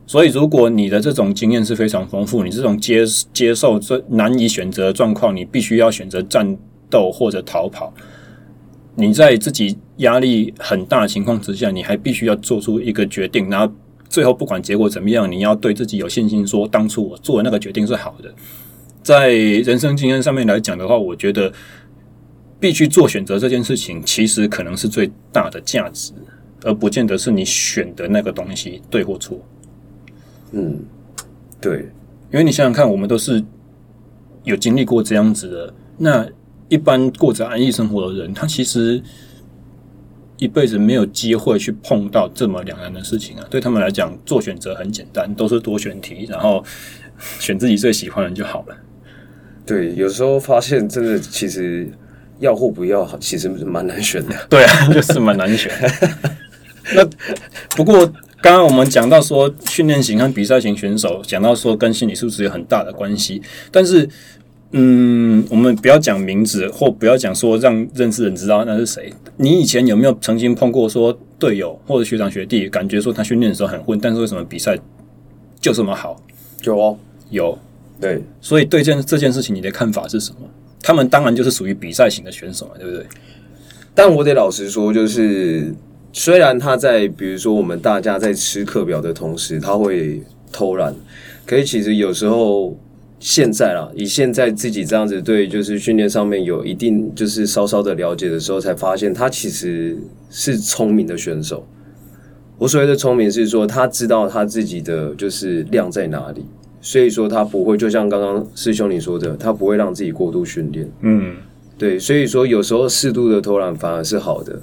[0.07, 6.57] 所以如果你的这种经验是非常丰富，你这种接接受这难以选择的状况，你必须要选择战
[6.89, 7.93] 斗或者逃跑。
[8.95, 13.75] 你在自己压力很大的情况之下，你还必须要做出一个决定，然后
[14.11, 18.31] 最后不管结果怎么样，你要对自己有信心，说当初我做的那个决定是好的。
[19.03, 21.51] 在人生经验上面来讲的话，我觉得
[22.59, 26.13] 必须做选择这件事情，其实可能是最大的价值，
[26.65, 29.41] 而不见得是你选的那个东西对或错。
[30.53, 30.79] 嗯，
[31.59, 31.89] 对，
[32.31, 33.43] 因为你想想看，我们都是
[34.45, 36.29] 有经历过这样子的那。
[36.71, 39.03] 一般过着安逸生活的人，他其实
[40.41, 43.47] 一辈子没有机会去碰到这么两难的事情啊。
[43.49, 46.65] 对他们来讲，做选择很简单，都是多选题，然后
[47.39, 48.77] 选自己最喜欢的就好了。
[49.65, 51.89] 对，有时候发现真的，其实
[52.39, 54.35] 要或不要，其实蛮难选的。
[54.49, 55.71] 对啊， 就是蛮难选。
[56.97, 57.07] 那
[57.77, 58.05] 不过，
[58.41, 64.09] 刚刚我们讲到说，训练型和比赛型选手，讲到说跟心理素质有很大的关系，但是。
[64.73, 69.13] 嗯，我们不要讲名字，或不要讲说让认识人知道那是谁。
[69.37, 74.79] 你以前有没有曾经碰过说队友或者学长学弟，感觉说他训练的时候很混，但是为什么比赛
[75.61, 76.23] 就这么好？
[76.63, 76.97] 有哦，
[77.31, 77.59] 有。
[78.01, 80.49] 对，所以对这件这件事情，你的看法是什么？
[80.81, 83.05] 他们当然就是属于比赛型的选手嘛，对不对？
[83.93, 85.75] 但我得老实说，就是
[86.13, 90.95] 虽然他在比如说我们大家在吃课表的同时，他会偷懒，
[91.45, 92.79] 可是其实有时候。
[93.23, 99.99] 现在啦，以现在自己这样子对，就是训练上面有一定就是稍稍的了解的时候，才发现他其实
[100.31, 101.67] 是聪明的选手。
[102.57, 106.47] 我所谓的聪明是说，他知道他自己的就是量在哪里，
[106.81, 110.91] 所以说他不会就像刚刚师兄你说的，他不会让自己过度训练。
[111.03, 111.37] 嗯，
[111.77, 114.59] 对，所以说有时候适度的偷懒反而是好的。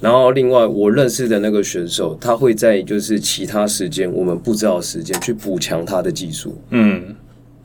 [0.00, 6.56] 然后另外我认识的那个选手，他会在就是其他时间我们不知道时间去补强他的技术。
[6.70, 7.16] 嗯。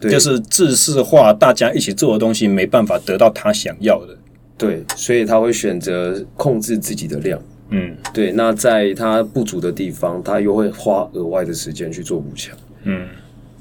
[0.09, 4.17] 就是制式化，大家一起做的东西没办法得到他想要的，
[4.57, 8.31] 对，所以他会选择控制自己的量，嗯，对。
[8.31, 13.07] 那在他不足的地方，他又会花额外的时间去做补强，嗯，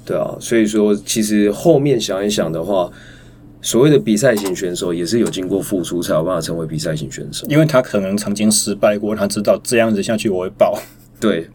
[0.05, 2.91] 对啊，所以说其实后面想一想的话，
[3.61, 10.79] 所谓的比赛型选手也是有经过付出才有办法成为比赛型选手，因为他可能曾经失败过，他知道这样子下去我会爆。
[11.21, 11.49] 对，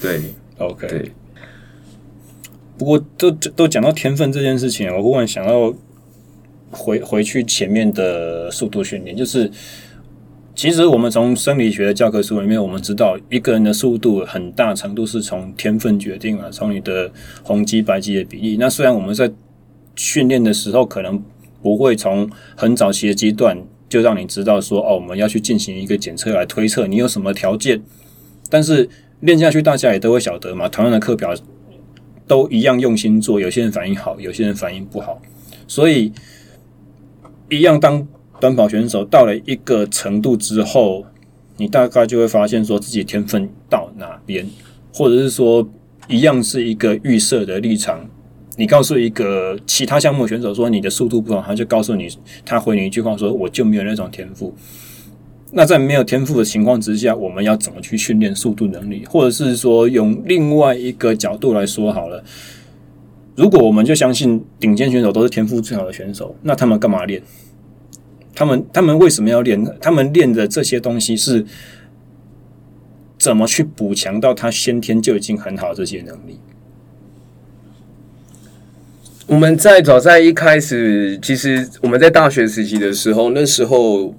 [0.00, 0.22] 对，
[0.58, 0.86] OK。
[0.88, 1.12] 对。
[2.82, 5.72] 不过都都讲到天分这件事情，我忽然想到
[6.72, 9.48] 回回去前面的速度训练，就是。
[10.54, 17.10] 其实我们从生理学的教科书里面，我们知道一个人的速度很大程度是从天分决定啊，从你的
[17.42, 18.58] 红肌白肌的比例。
[18.58, 19.32] 那虽然我们在
[19.96, 21.22] 训练的时候可能
[21.62, 23.56] 不会从很早期的阶段
[23.88, 27.80] 就让你知道说哦，我们要去进行一个检测来推测你有什么条件，
[28.50, 28.86] 但是
[29.20, 31.34] 练下去大家也都会晓得嘛，同样的课表
[32.26, 35.20] 都一样用心做，有些人反应好，有些人反应不好，
[35.66, 36.12] 所以
[37.48, 38.06] 一样当。
[38.40, 41.06] 短跑选手到了一个程度之后，
[41.58, 44.44] 你大概就会发现说自己天分到哪边，
[44.92, 45.70] 或者是说
[46.08, 48.04] 一样是一个预设的立场。
[48.56, 52.08] 你告诉一个其他项目选手说你的速度不好，他就告诉你，
[52.44, 54.52] 他回你一句话说我就没有那种天赋。
[55.54, 59.04] 那在没有天赋的情况之下，我们要怎么去训练速度能力？
[59.06, 62.24] 或者是说用另外一个角度来说好了，
[63.36, 67.22] 如果我们就相信顶尖选手都是天赋最好的选手，那他们干嘛练？
[68.34, 69.62] 他们他们为什么要练？
[69.78, 71.44] 他们练的这些东西是
[73.18, 76.40] 怎么去补强到他先天就已经很好的这些能力？
[79.26, 84.14] 我们在早在一开始，其实我们在大学时期的时候，那时候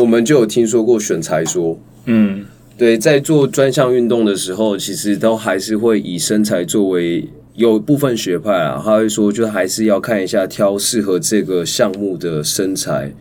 [0.00, 2.46] 我们就有听说过选材说，嗯，
[2.78, 13.12] 对，在做专项运动的时候，其实都还是会以身材作为有部分学派啊，他会说，就还是要看一下挑适合这个项目的身材。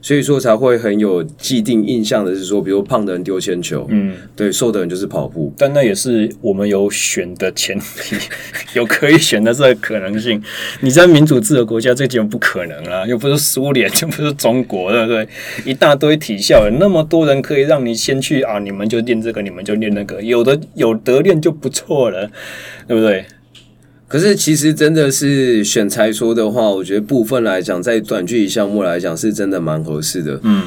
[0.00, 8.16] 所以说才会很有既定印象的是说，比如胖的人丢铅球，嗯，对，瘦的人就是跑步，但那也是我们有选的前提，
[8.74, 10.42] 有可以选的这个可能性。
[10.80, 15.28] 你在民主制的国家，这基本不可能啊，又不是苏联，又不是中国，对不对？
[15.64, 22.30] 一大堆体校，有那么多人可以让你先去啊，你们就练这个，你们就练那个，有的有得练就不错了，
[22.86, 23.24] 对不对？
[24.08, 30.40] 可是，其实真的是选材说的话，我觉得部分来讲，在短距离项目来讲，是真的蛮合适的。
[30.44, 30.64] 嗯，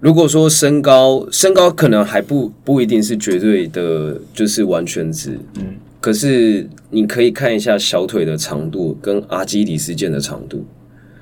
[0.00, 5.38] 如果说身高，身高可能还不不一定是绝对的，就是完全值。
[5.58, 10.66] 嗯，可是你可以看一下小腿的长度跟阿基里斯腱的长度。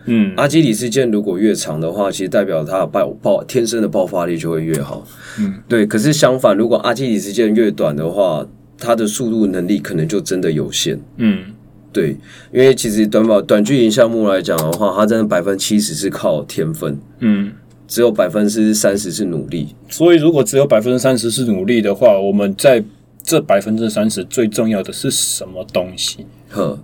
[0.06, 5.06] 嗯，阿基里斯腱如果越长的话，其实代表他的爆爆天生的爆发力就会越好。
[5.38, 5.86] 嗯，对。
[5.86, 8.44] 可是相反，如果阿基里斯腱越短的话，
[8.82, 10.98] 他的速度能力可能就真的有限。
[11.16, 11.44] 嗯，
[11.92, 12.16] 对，
[12.52, 17.52] 因为其实短跑短距离项目来讲的话，它真的百分之七十是靠天分，嗯，
[17.86, 19.74] 只有百分之三十是努力。
[19.88, 22.82] 所以如果只有百分之三十是努力的话，我们在
[23.22, 26.26] 这百分之三十最重要的是什么东西？
[26.50, 26.78] 呵，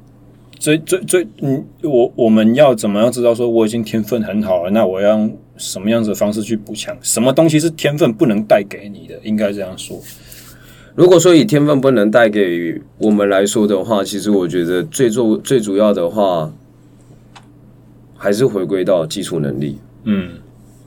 [0.58, 4.70] 最最最，嗯，我我们要怎么样知道说我已经天分很好了？
[4.70, 6.96] 那我要用什么样子的方式去补强？
[7.02, 9.18] 什么东西是天分不能带给你的？
[9.24, 10.00] 应该这样说。
[10.98, 16.52] 如果说以天分不能带给我们来说的话，其实我觉得最重最主要的话，
[18.16, 19.78] 还是回归到基础能力。
[20.02, 20.30] 嗯，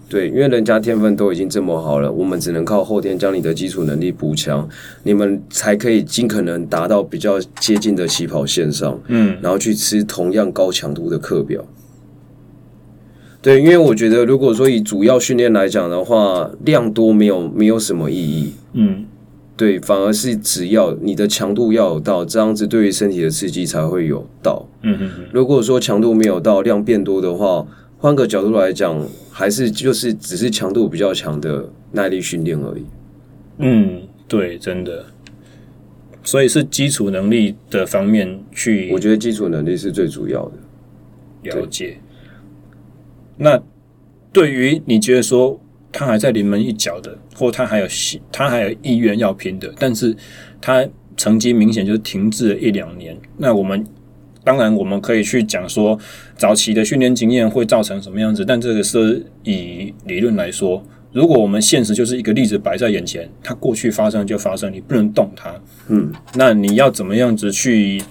[0.09, 4.67] 对，因为人家天分都已经这么好了，我们只能靠后天将你的基础能力补强，
[5.03, 8.99] 你们才可以尽可能达到比较接近的起跑线上。
[9.07, 11.63] 嗯，然后去吃同样高强度的课表。
[13.41, 18.53] 对，因为我觉得如果说以主要训练来讲的话，量多没有没有什么意义。
[18.73, 19.05] 嗯。
[19.61, 24.67] 对，反而是只要你的强度要有到，这样子对于身体的刺激才会有到。
[24.81, 25.23] 嗯哼哼。
[25.31, 27.67] 如果说强度没有到，量变多的话，
[27.99, 28.99] 换个角度来讲，
[29.29, 32.83] 还是就是只是强度比较强的耐力训练而已。
[33.59, 35.05] 嗯，对，真的。
[36.23, 40.53] 所以是基础能力的方面去，我觉得基础能力是最主要的。
[41.43, 41.99] 了解。
[43.37, 43.61] 那
[44.33, 45.60] 对于你觉得说，
[45.91, 47.87] 他还在临门一脚的，或他还有
[48.31, 50.15] 他还有意愿要拼的，但是
[50.59, 50.87] 他
[51.17, 53.17] 成绩明显就是停滞了一两年。
[53.37, 53.85] 那我们
[54.43, 55.99] 当然我们可以去讲说，
[56.37, 65.53] 早期的训练经验会造成什么样子，但这个是以理论来说，如果我们现实就是一个例子摆在眼前，它过去发生就发生，你不能动它。
[65.89, 68.01] 嗯，那你要怎么样子去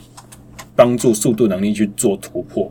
[0.76, 2.70] 帮助速度能力去做突破？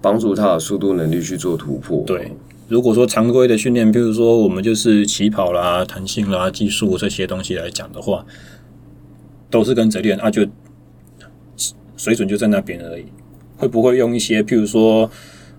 [0.00, 2.30] 帮助他的速度能力去做突破，对。
[2.68, 8.24] 如果说常规的训练，譬如说我们就是起跑啦、弹性啦、技术这些东西来讲的话，
[9.48, 10.46] 都是跟着练啊，就
[11.96, 13.06] 水准就在那边而已。
[13.56, 15.10] 会不会用一些，譬如说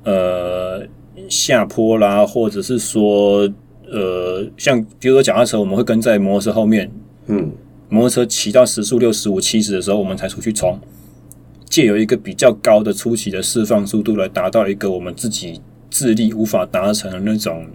[0.04, 0.86] 呃
[1.28, 3.50] 下坡啦，或者是说
[3.92, 6.92] 呃像比如说脚踏车，我们会跟在摩托车后面，
[7.26, 7.52] 嗯，
[7.90, 10.80] 摩托车骑到时速六十五、七十的时候，我们才出去冲。
[11.70, 17.68] 借由一个比较高的初期的释放速度来达到一个我们自己智力无法达成的那种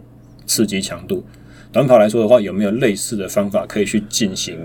[0.46, 1.24] 刺激强度。
[1.72, 4.58] 短跑来说的话，有没有类似的方法可以去进行？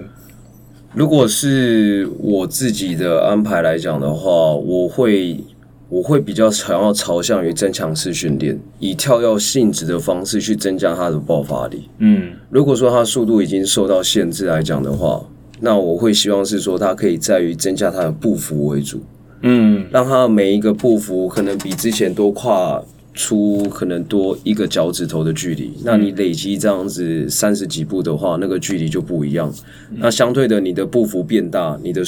[0.93, 5.43] 如果是我自己的安排来讲的话，我会
[5.88, 11.89] 我会比较想要朝向于增强式训练，以跳跃性质的方式去增加它的爆发力。
[11.97, 15.24] 嗯，如果说它速度已经受到限制来讲的话，
[15.60, 19.02] 那我会希望是说它可以在于增加它的步幅为主。
[19.41, 22.84] 嗯，让它每一个步幅可能比之前多跨
[23.20, 29.53] 出可能多一个脚趾头的距离，那你累积这样子三十几步的话，那个距离就不一样。
[29.97, 32.01] 那相对的，你的步幅变大，你的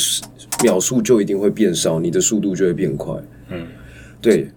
[0.64, 3.14] 秒数就一定会变少，你的速度就会变快。
[3.50, 3.68] 嗯，
[4.22, 4.50] 对。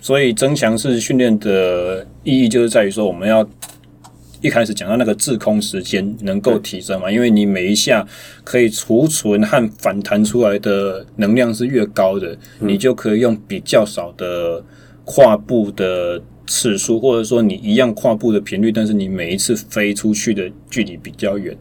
[0.00, 3.48] 所以增强式训练的意义就是在于说，我们要
[4.40, 8.04] 一开始讲到那个滞空时间能够提升嘛，因为你每一下
[8.42, 14.64] 可以储存和反弹出来的能量是越高的，你就可以用比较少的。
[15.08, 21.56] 跨步的次数，或者说你一样跨步的频率，但是你每一次飞出去的距离比较远。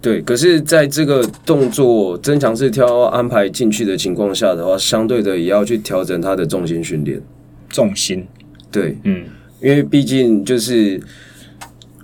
[0.00, 7.22] 对，可是在这个动作增强式跳安排进去的情况下的话，相对的也要去调整它的重心训练。
[7.68, 8.26] 重心，
[8.70, 9.26] 对，嗯，
[9.60, 11.00] 因为毕竟就是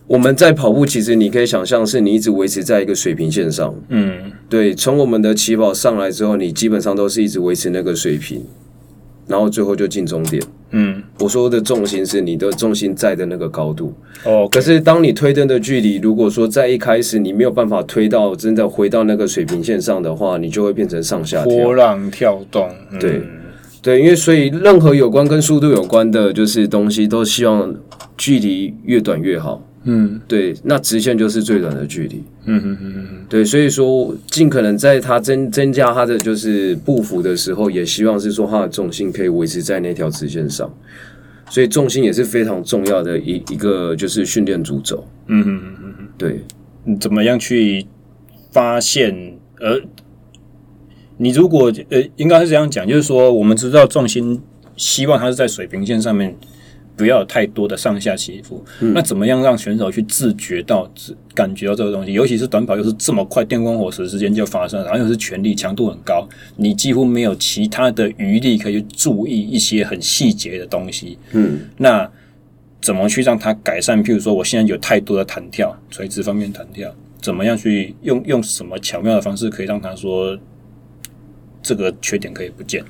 [0.07, 3.74] 我们在跑步，其实你可以想象是你一直维持在一个水平线上。
[3.89, 8.45] 嗯，对，从我们的起跑上来之后，你基本上都是一直维持那个水平。
[9.26, 10.43] 然后最后就进终点。
[10.70, 13.94] 嗯，我说的重心是你的重心在的那个高度。
[14.24, 21.56] 哦，okay，可是当你推灯的距离，如果说在一开始你没有办法推到真的回到那个水平线上的话，你就会变成上下跳。
[21.56, 22.68] 波浪跳动。
[22.92, 23.22] 嗯、对，
[23.80, 27.74] 对，因为所以任何有关跟速度有关的，就是东西都希望
[28.16, 29.62] 距离越短越好。
[29.91, 32.22] 嗯，对，那直线就是最短的距离。
[32.45, 40.70] 嗯哼哼哼，对，所以说尽可能在它增增加它的就是步幅的时候，也希望是说它的重心可以维持在那条直线上。
[41.49, 45.03] 所以重心也是非常重要的一一个就是训练主轴。
[45.28, 46.45] 嗯哼哼哼，对，
[46.84, 47.86] 你怎么样去
[48.53, 49.39] 发现？
[49.59, 49.80] 呃，
[51.16, 54.43] 你如果呃，应该是这样讲，就是说我们知道重心，
[54.76, 56.36] 希望它是在水平线上面。
[56.99, 58.62] 不要有太多的上下起伏。
[58.80, 58.92] 嗯。
[58.92, 60.90] 那怎么样让选手去自觉到、
[61.32, 62.12] 感觉到这个东西？
[62.12, 71.16] 尤其是短跑，又是这么快，电光火石之间就发生，然后又是全力，强度很高，你几乎没有其他的余力可以注意一些很细节的东西。
[71.32, 71.61] 嗯。
[71.76, 72.11] 那
[72.82, 74.03] 怎么去让它改善？
[74.03, 76.92] 譬如说，我现在有太多的弹跳，垂直方面弹跳，
[77.22, 80.36] 怎么样去用用什么巧妙的方式，可以让他说
[81.62, 82.84] 这个缺点可以不见？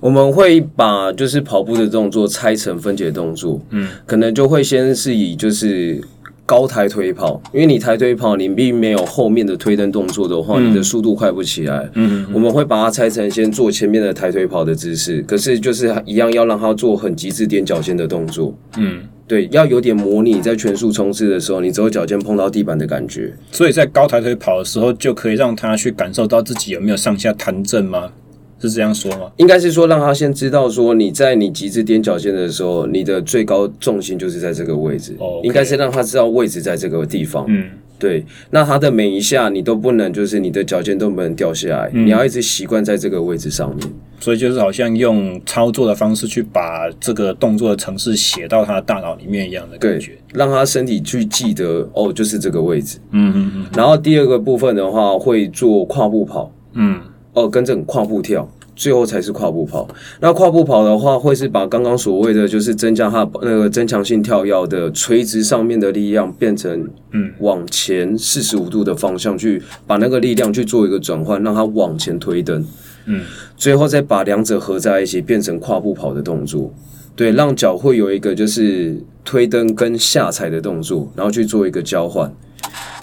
[0.00, 6.00] 我们会把就是跑步的动作拆成分解动作，嗯，可能就会先是以就是
[6.46, 28.12] 高抬腿跑，因为你抬腿跑，你并没有后面的推蹬动作的话，你的速度快不起来，嗯，我们会把它拆成先做前面的抬腿跑的姿势，可是就是一样要让它做很极致踮脚尖的动作，嗯，对，要有点模拟在全速冲刺的时候，你只有脚尖碰到地板的感觉，所以在高抬腿跑的时候，就可以让他去感受到自己有没有上下弹震吗？
[28.60, 29.30] 是这样说吗？
[29.36, 35.14] 应该是说，让他先知道说，你在你极致踮脚尖的时候，你的最高重心就是在这个位置。
[35.18, 37.44] 哦，应该是让他知道位置在这个地方。
[37.48, 38.24] 嗯，对。
[38.50, 43.86] 那他的每一下你都不能，就是你的脚尖都不能掉下来，嗯，你要一直习惯在这个位置上面。
[44.20, 52.98] 所以就是好像用操作的方式去把这个动作的程式写到他的大脑里面一样的感觉，让他身体去记得哦，就是这个位置。
[53.12, 53.66] 嗯嗯嗯。
[53.76, 56.52] 然后第二个部分的话，会做跨步跑。
[56.72, 57.00] 嗯。
[57.32, 59.88] 哦，跟着跨步跳，最后才是跨步跑。
[60.20, 72.64] 那跨步跑的话，会是把刚刚所谓的就是增加它那个增强性跳跃的垂直上面的力量，变成嗯往前四十五度的方向去把那个力量去做一个转换，让它往前推蹬。
[73.06, 73.22] 嗯，
[73.56, 76.72] 最后再把两者合在一起，变成跨步跑的动作。
[77.18, 82.32] 对，让脚会有一个就是推蹬跟下踩的动作，然后去做一个交换。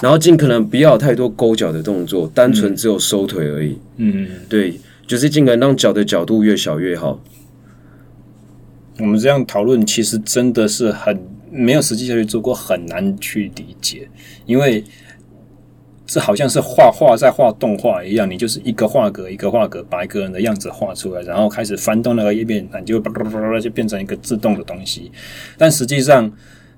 [0.01, 3.77] 然后尽可能不要有太多勾脚的动作，单纯只有收腿而已。
[3.97, 7.21] 嗯，对，就是尽可能让脚的角度越小越好。
[8.99, 11.19] 我们这样讨论，其实真的是很
[11.51, 14.07] 没有实际下去做过，很难去理解。
[14.45, 14.81] 因为
[16.05, 22.99] 这好像是画画在画动画一样，你就是一个画格一个画格，把一个人的样子画出来，然后开始翻动那个页面，你就
[23.59, 25.11] 就变成一个自动的东西。
[25.57, 26.31] 但实际上，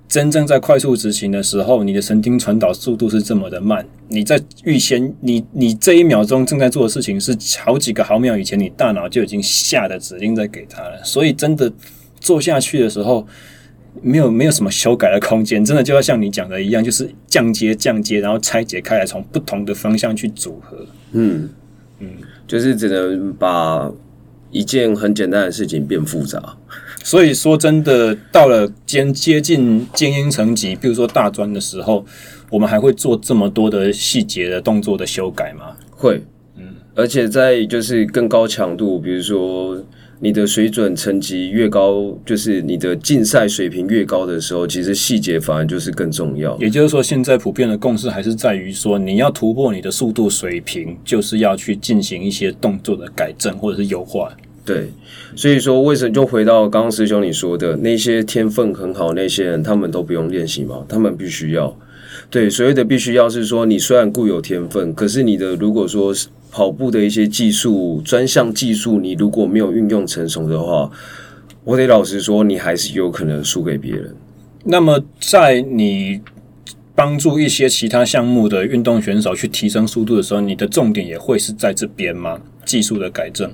[0.07, 3.85] 真正在快速执行的时候，你的神经传导速度是这么的慢。
[4.07, 11.03] 你在预先，你你这一秒钟正在做的事情，是好几个毫秒以前你大脑就已经下的指令在给他了。
[11.03, 11.69] 所以真的
[12.21, 13.27] 做下去的时候，
[14.01, 15.63] 没有没有什么修改的空间。
[15.63, 20.85] 真的就要像你讲的一样，就是降阶降阶，然后拆解开来，从不同的方向去组合。
[21.13, 21.49] 嗯
[21.99, 22.07] 嗯，
[22.47, 23.91] 就是只能把。
[24.49, 26.41] 一件很简单的事情变复杂。
[27.03, 32.05] 所以说真的，到了接接近精英层级，比如说大专的时候，
[32.49, 35.75] 我们还会做这么多的细节的动作的修改吗？
[35.91, 36.23] 会，
[36.55, 36.63] 嗯，
[36.95, 39.77] 而且在就是更高强度，比如说
[40.19, 46.57] 你的水准层级越高，就是你的竞赛水平越高的时候，其实细节反而就是更重要。
[46.57, 54.31] 也就是说，现在普遍的共识还是在于说，你要突破你的速度水平，就是要去进行一些动作的改正或者是优化。
[54.65, 54.89] 对，
[55.35, 60.83] 所以说为什么就回到刚刚师兄你说的那些天分很好那些人，他们都不用练习吗？
[60.89, 61.73] 他们必须要。
[62.29, 66.13] 对，所谓的必须要是说，你虽然固有天分，可是你的如果说
[66.51, 70.91] 跑步的一些技术专项技术，你如果没有运用成熟的话，
[71.63, 74.13] 我得老实说，你还是有可能输给别人。
[74.65, 76.19] 那么，在你
[76.93, 82.41] 帮助一些其他项目的运动选手去提升速度的时候，你的重点也会是在这边吗？
[82.65, 83.53] 技术的改正。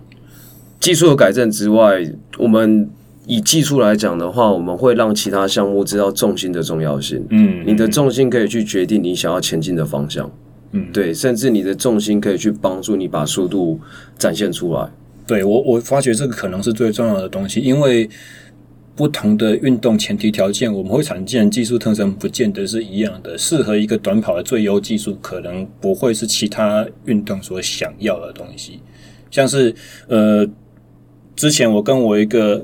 [0.80, 2.04] 技术的改正之外，
[2.38, 2.90] 我们
[3.26, 7.26] 以技术来讲的话，我们会让其他项目知道重心的重要性。
[7.30, 10.30] 嗯，你的重心可以去决定你想要前进的方向。
[10.72, 13.80] 嗯，对，甚至你的重心可以去帮助你把速度
[14.18, 14.90] 展现出来。
[15.26, 18.10] 对，我，我发觉这个可能是最重要的东西，因为
[18.96, 23.38] 不同的运动前提条件，我们会常见技术特征不见得是一样的。
[23.38, 28.82] 适合一个短跑的最优技术，可能不会是其他运动所想要的东西，
[29.32, 29.74] 像是
[30.08, 30.46] 呃。
[31.36, 32.64] 之前我跟我一个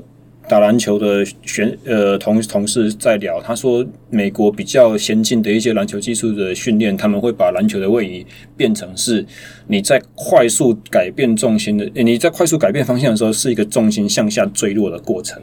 [0.50, 9.24] 打篮球的选呃同同事在聊，他说美国比较先进的一些篮球技术的训练，他们会把篮球的位移变成是
[9.68, 15.40] 你在快速改变重心的，你在快速改变方向的时候是一个重心向下坠落的过程，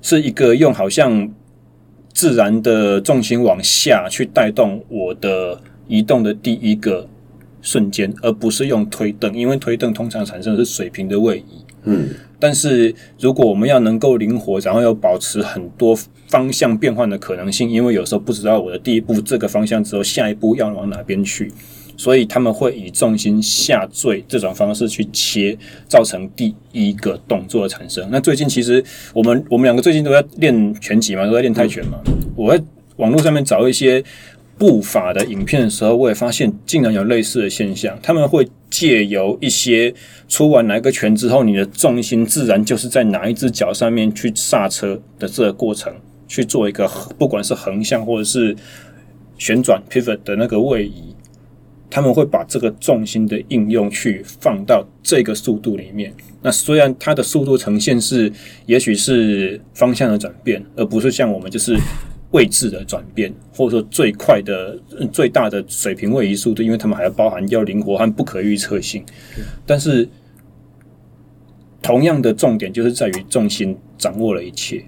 [0.00, 1.30] 是一个用好像
[2.14, 7.06] 自然的重心往下去带动我的移动的第一个
[7.60, 11.63] 瞬间，而不是用推蹬，因为推蹬通常产生的是水平的位移。
[11.84, 12.08] 嗯，
[12.38, 15.94] 但是如果我们要能够灵活，然后又保持很多
[16.28, 21.52] 方向变换的可能性，因为有时候不知道我的第一步这个方向之后，下一步要往哪边去，
[21.96, 25.56] 所以他们会以重心下坠这种方式去切，
[25.86, 28.08] 造成第一个动作的产生。
[28.10, 28.82] 那最近其实
[29.12, 31.98] 我们我们两个最近都在练拳击嘛，都在练泰拳嘛，
[32.34, 32.64] 我在
[32.96, 34.02] 网络上面找一些。
[34.56, 37.98] 步法的影片的时候，我也发现竟然有类似的现象。
[38.02, 39.92] 他们会借由一些
[40.28, 45.92] 出完哪个拳之后，你的重心自然就是在哪一只脚上面去刹车的这个过程，
[46.28, 48.54] 去做一个不管是横向或者是
[49.38, 51.14] 旋转 pivot 的那个位移。
[51.90, 56.12] 他们会把这个重心的应用去放到这个速度里面。
[56.42, 58.32] 那虽然它的速度呈现是，
[58.66, 61.76] 也许是方向的转变，而不是像我们就是。
[62.34, 64.76] 位置的转变，或者说最快的、
[65.12, 69.04] 最大的水平位移速度，因为他们还要包含要灵活和不可预测性。
[69.64, 70.08] 但是，
[71.80, 74.84] 同样的重点就是在于重心掌握了一切。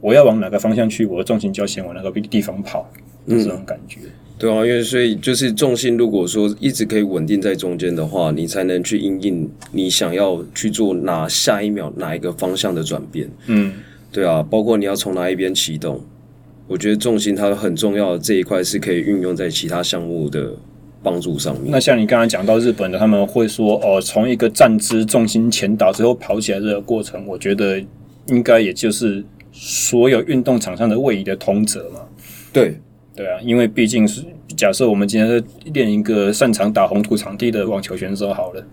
[0.00, 2.90] 我要往哪个方向去，我的重心就要先往那个地方跑，
[3.28, 4.00] 这种感觉。
[4.02, 13.30] 嗯，对啊，因为所以就是重心，如果说一直可以稳定在中间的话，你才能去应应你想要去做哪下一秒哪一个方向的转变。
[13.46, 13.74] 嗯，
[14.10, 16.00] 对啊，包括你要从哪一边启动。
[16.70, 20.54] 我觉得重心它很重要的这一块是可以运用在其他项目的
[21.02, 21.64] 帮助上面。
[21.72, 27.84] 那像你刚才讲到日本的，他们会说哦，从一个站姿重心前倒之后跑起来这个过程，我觉得
[28.28, 32.02] 应该也就是所有运动场上的位移的通则嘛。
[32.52, 32.78] 对
[33.16, 34.22] 对啊，因为毕竟是
[34.56, 35.42] 假设我们今天是
[35.72, 38.64] 练一个擅长打红土场地的网球选手好了。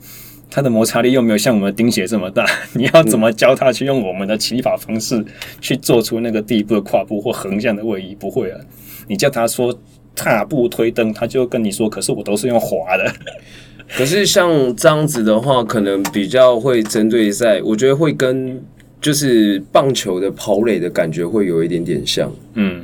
[0.49, 5.23] 它的摩擦力又没有像我们的钉鞋这么大， 你要怎么教他去用我们的骑法方式
[5.59, 8.15] 去做出那个第一步的跨步或横向的位移？
[8.15, 8.59] 不会啊！
[9.07, 9.77] 你叫他说
[10.15, 13.13] 踏步推蹬，他就跟你说：“可是我都是用滑的。
[13.95, 18.61] ”可是像这样子的话，可能比较会针对在，我觉得会跟
[18.99, 22.31] 就是棒球的跑垒的感觉会有一点点像。
[22.55, 22.83] 嗯，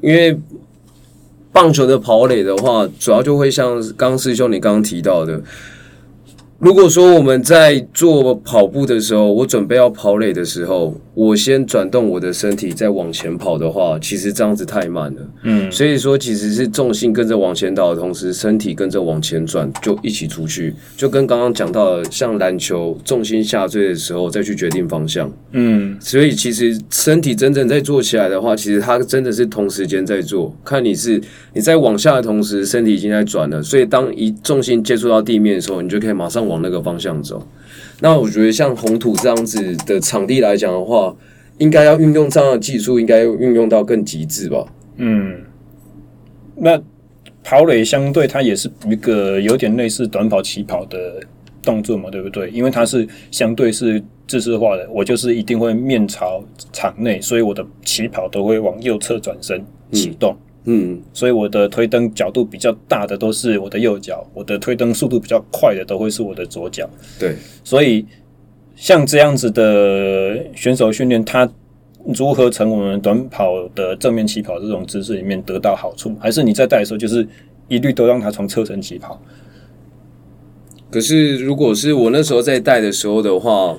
[0.00, 0.36] 因为
[1.52, 5.40] 棒球的跑垒的话，主要就会像刚刚师兄你刚刚提到的。
[6.58, 15.20] 如果说我们在做跑步的时候，我准备要跑垒的时候，我先转动我的身体再往前跑的话，其实这样子太慢了。
[15.44, 25.32] 嗯，所以说其实是重心跟着往前倒的同时，身体跟着往前转，就一起出去，就跟刚刚讲到的，像篮球重心下坠的时候再去决定方向。
[25.52, 30.52] 嗯，所以其实身体真正在做起来的话，其实它真的是同时间在做。
[30.64, 31.22] 看你是
[31.54, 36.47] 你在往下的同时，身体已经在转了，所以当一重心接触到地面的时候，你就可以马上。
[36.48, 37.46] 往那个方向走，
[38.00, 41.14] 那我觉得像红土这样子的场地来讲的话，
[41.58, 44.66] 应该要运用这样的技术，应该运用到更极致吧。
[44.96, 45.42] 嗯，
[46.56, 46.80] 那
[47.44, 51.20] 跑垒相对它也是一个有点类似短跑、起跑的
[51.62, 52.50] 动作嘛，对不对？
[52.50, 56.42] 因为它是相对是自式化的，我就是一定会面朝
[56.72, 60.32] 场内，所以我的起跑都会往右侧转身启动。
[60.32, 66.88] 嗯，嗯，所以我的推灯角度比较大的都是我的右脚，我的推灯速度比较快的都会是我的左脚。
[67.18, 67.34] 对，
[67.64, 68.04] 所以
[68.76, 71.50] 像这样子的选手训练，他。
[72.14, 76.16] 如何从我们短跑的正面起跑这种姿势里面得到好处？
[76.18, 77.26] 还是你在带的时候就是
[77.66, 79.20] 一律都让他从侧身起跑？
[80.90, 83.76] 可是如果是我那时候在带的时候的话，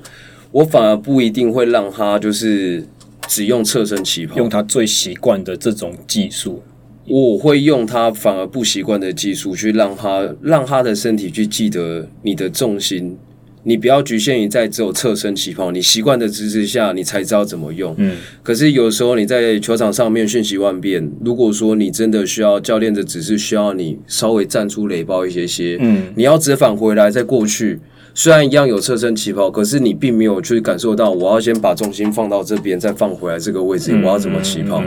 [0.51, 2.85] 我反而不一定会让他就是
[3.25, 6.61] 只用侧身起跑，用他最习惯的这种技术。
[7.09, 13.17] 我会用他反而不习惯的技术去让他让他的身体去记得你的重心。
[13.63, 17.93] 你不要局限于在只有侧身起跑，你习惯的姿势下，你才知道怎么用。
[17.97, 27.79] 嗯，可是有时候你在球场上面瞬息万变，如果说你真的需要教练的指示，需要你稍微站出雷包一些些，嗯，你要折返回来再过去，
[28.15, 34.81] 虽然一样有侧身起跑，可是你并没有去感受到我要先把重心放到这边，再放回来这个位置，我要怎么起跑？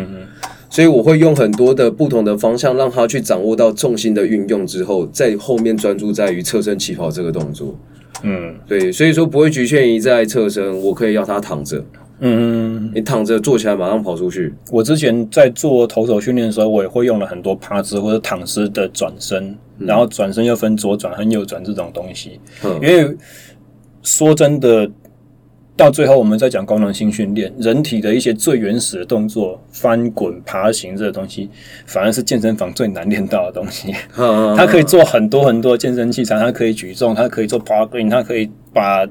[0.73, 7.79] 所以我会用很多的不同的方向让他去掌握到重心的运用之后，在后面专注在于侧身起跑这个动作。
[8.23, 11.85] 嗯，对，所以说不会局限于在侧身，我可以要他躺着。
[12.21, 14.55] 嗯，你躺着坐起来马上跑出去。
[14.71, 22.41] 我之前在做投手训练的时候，我也会用了很多趴姿或者躺姿的转身，嗯、然后转身又分左转和右转这种东西。
[22.65, 23.15] 嗯，因为
[24.03, 24.91] 说真的。
[25.75, 31.49] 到最后，我们在讲功能性训练，人体的一些最原始的动作，翻滚、爬行这个东西，
[31.87, 33.93] 反而是健身房最难练到的东西。
[34.15, 39.07] 它可以做很多很多健身器材，它可以举重，它可以做 power clean，它可以把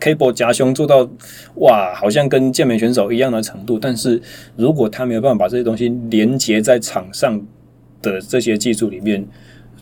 [0.00, 1.08] cable 夹胸做到
[1.56, 3.78] 哇，好像跟健美选手一样的程度。
[3.78, 4.20] 但是
[4.56, 7.40] 如果他没有办法把这些东西连接在场上
[8.00, 9.24] 的这些技术里面，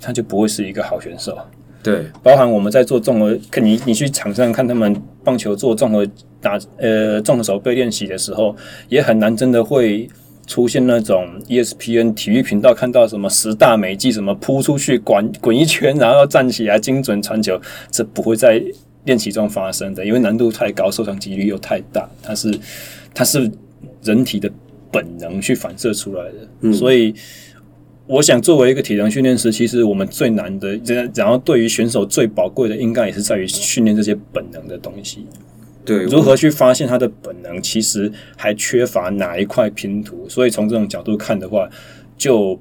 [0.01, 1.39] 他就不会是一个好选手。
[1.83, 6.07] 对，包含我们在做综合，看你你去场上看他们棒球做综合
[6.41, 8.55] 打呃综合手背练习的时候，
[8.89, 10.09] 也很难真的会
[10.47, 17.61] 出现那种 ESPN 体育频道看到什么十大美技，什么扑出去滚滚一圈，然后站起来精准传球，
[17.91, 18.63] 这不会在
[19.05, 22.59] 练习中发生的，因为难度太高，受伤几率又太大，它是
[23.15, 23.51] 它是
[24.03, 24.51] 人体的
[24.93, 27.15] 本能去反射出来的，嗯、所以。
[28.07, 30.79] 我想作为一个体能训练师，其实我们最难的，
[31.15, 35.27] 然后对于选手最宝贵的，应该也是在于训练这些本能的东西。
[35.87, 40.29] 对，如何去发现他的本能，其实还缺乏哪一块拼图。
[40.29, 41.67] 所以从这种角度看的话，
[42.19, 42.61] 就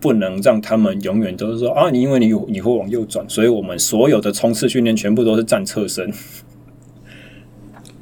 [0.00, 6.12] 不能让他们永远都是说啊，你因为你你会往右转，所以我们所有的冲刺训练全部都是站侧身。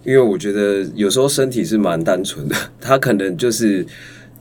[0.03, 3.87] 因为我觉得有时候身体是蛮单纯的，他可能就是。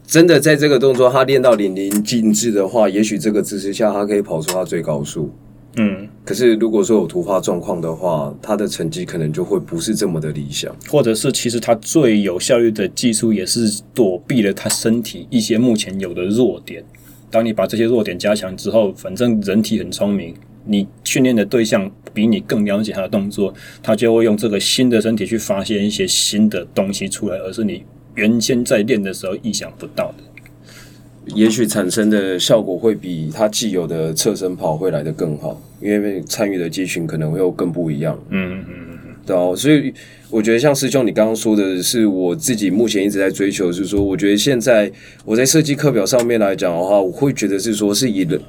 [0.09, 5.31] 真的在这个动作，他练到淋漓尽致的话，也许这个姿势下他可以跑出他最高速。
[5.77, 10.75] 嗯，可是如果说有突发状况的话，他的成绩可能就会不是这么的理想。
[10.89, 16.83] 或者是其实他最有效率的技术，也是躲避了他身体一些目前有的弱点。
[17.29, 20.33] 当你把这些弱点加强之后，反正人体很聪明，
[20.65, 23.53] 你训练的对象比你更了解他的动作，
[23.83, 27.83] 他就会用这个新的身体去发现一些新的东西出来，而是你。
[28.19, 38.19] 原先在练的时候意想不到的，也许产生的效果会比他既有的侧身跑会来得更好，因为参与的肌群可能会又更不一样。
[38.29, 39.93] 嗯嗯嗯嗯，对啊，所以
[40.29, 44.91] 我觉得像师兄你刚刚说的是，我自己目前一直在追求，是说，我觉得现在
[45.23, 48.39] 我在设计课表上面来讲的话，我会觉得是说，是以人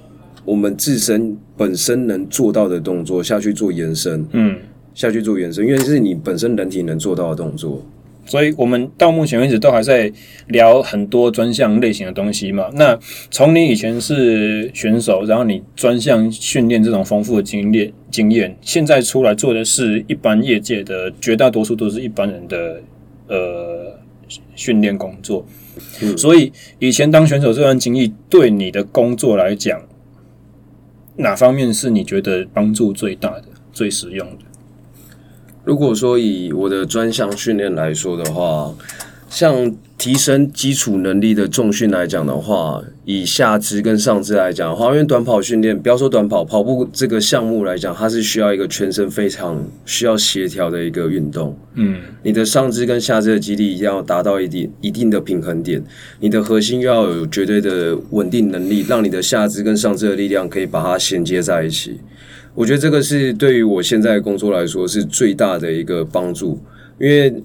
[0.45, 4.57] 我们自身本身能做到的动作下去做延伸，嗯，
[4.95, 7.87] 下去做延伸，因为是你本身人体能做到的动作。
[8.31, 10.11] 所以，我们到目前为止都还在
[10.47, 12.71] 聊很多专项类型的东西嘛。
[12.75, 12.97] 那
[13.29, 22.81] 从你以前是选手，然后你专项训练这种丰富的经验经验，现在出来做的是一般业界的绝大多数都是一般人的
[23.27, 23.99] 呃
[24.55, 25.45] 训练工作。
[26.01, 26.17] 嗯。
[26.17, 29.83] 所以，以前当选手这段经历对你的工作来讲，
[31.17, 34.45] 哪方面是你觉得帮助最大的、最实用的？
[35.71, 38.75] 如果说以我的专项训练来说的话，
[39.29, 51.57] 像提升基础能力的重训来讲的话，以下肢跟上肢来讲的话，因为短跑训练，不要说短跑，跑步这个项目来讲，它是需要一个全身非常需要协调的一个运动。
[51.75, 55.81] 嗯，你的上肢跟下肢的肌力一定要达到一定一定的平衡点，
[56.19, 62.01] 你的核心又要有绝对的稳定能力，让你的下肢跟上肢的力量可以把它衔接在一起。
[62.55, 66.59] 我觉得这个是对于我现在的工作来说是最大的一个帮助，
[66.99, 67.43] 因为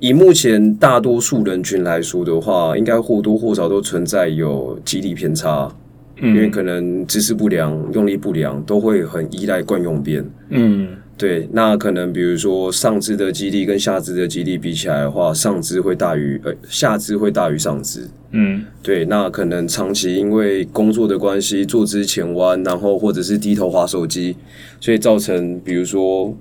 [0.00, 5.72] 以目前大多数人群来说的话，应该或多或少都存在有肌力偏差，
[6.20, 10.24] 嗯，因为可能姿势不良、用力不良，都会很依赖惯用边。
[10.50, 11.48] 嗯，对。
[11.52, 18.08] 那可能比如说上肢的肌力跟下肢的肌力比起来的话，上肢会大于呃下肢会大于上肢。
[18.30, 19.04] 嗯，对。
[19.04, 24.36] 那可能长期因为工作的关系，坐姿前弯，然后或者是低头滑手机，
[24.80, 26.36] 所以造成比如说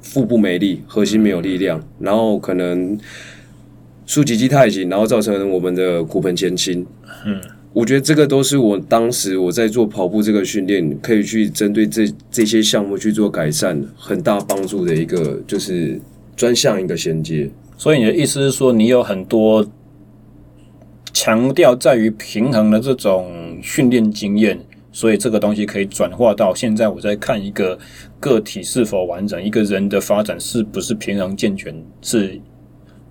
[0.00, 2.98] 腹部没力、核心没有力量，然后可能。
[4.08, 6.86] 竖脊肌太紧，然后造成我们的骨盆前倾。
[7.26, 7.40] 嗯，
[7.76, 16.00] 我觉得这个都是我当时我在做跑步这个训练，可以去针对这这些项目去做改善，很大帮助的一个就是
[16.34, 17.50] 专项一个衔接。
[17.76, 19.70] 所以你的意思是说，你有很多
[21.12, 24.58] 强调在于平衡的这种训练经验，
[24.90, 27.78] 所以这个东西可以转化到现在我在看一个
[28.18, 32.40] 个体是否完整，一个人的发展是不是平衡健全是。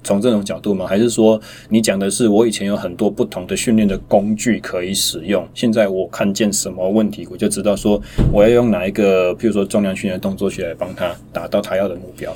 [0.05, 0.85] 从这种角度吗？
[0.87, 1.37] 还是说
[1.67, 7.99] 你讲的是我以前有很多不同的训练的工具可以使用，现在我看见什么问题，我就知道说
[8.31, 12.33] 我要用哪一个，譬如说重量训练动作去来帮他达到他要的目标？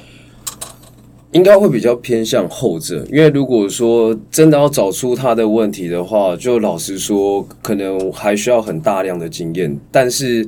[1.32, 10.48] 应该会比较偏向后者，因为如果说真的要找出他的问题的话，就老实说，可能还需要很大量的经验，但是。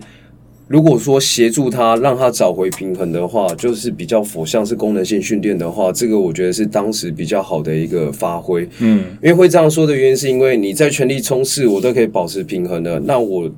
[0.72, 8.66] 如果说协助他让他找回平衡的话，就是比较佛像是功能性训练的话，这个我觉得是当时比较好的一个发挥。
[8.80, 12.98] 嗯，因为会这样说的原因，是因为你在全力冲刺，我都可以保持平衡的。
[13.02, 13.52] 那我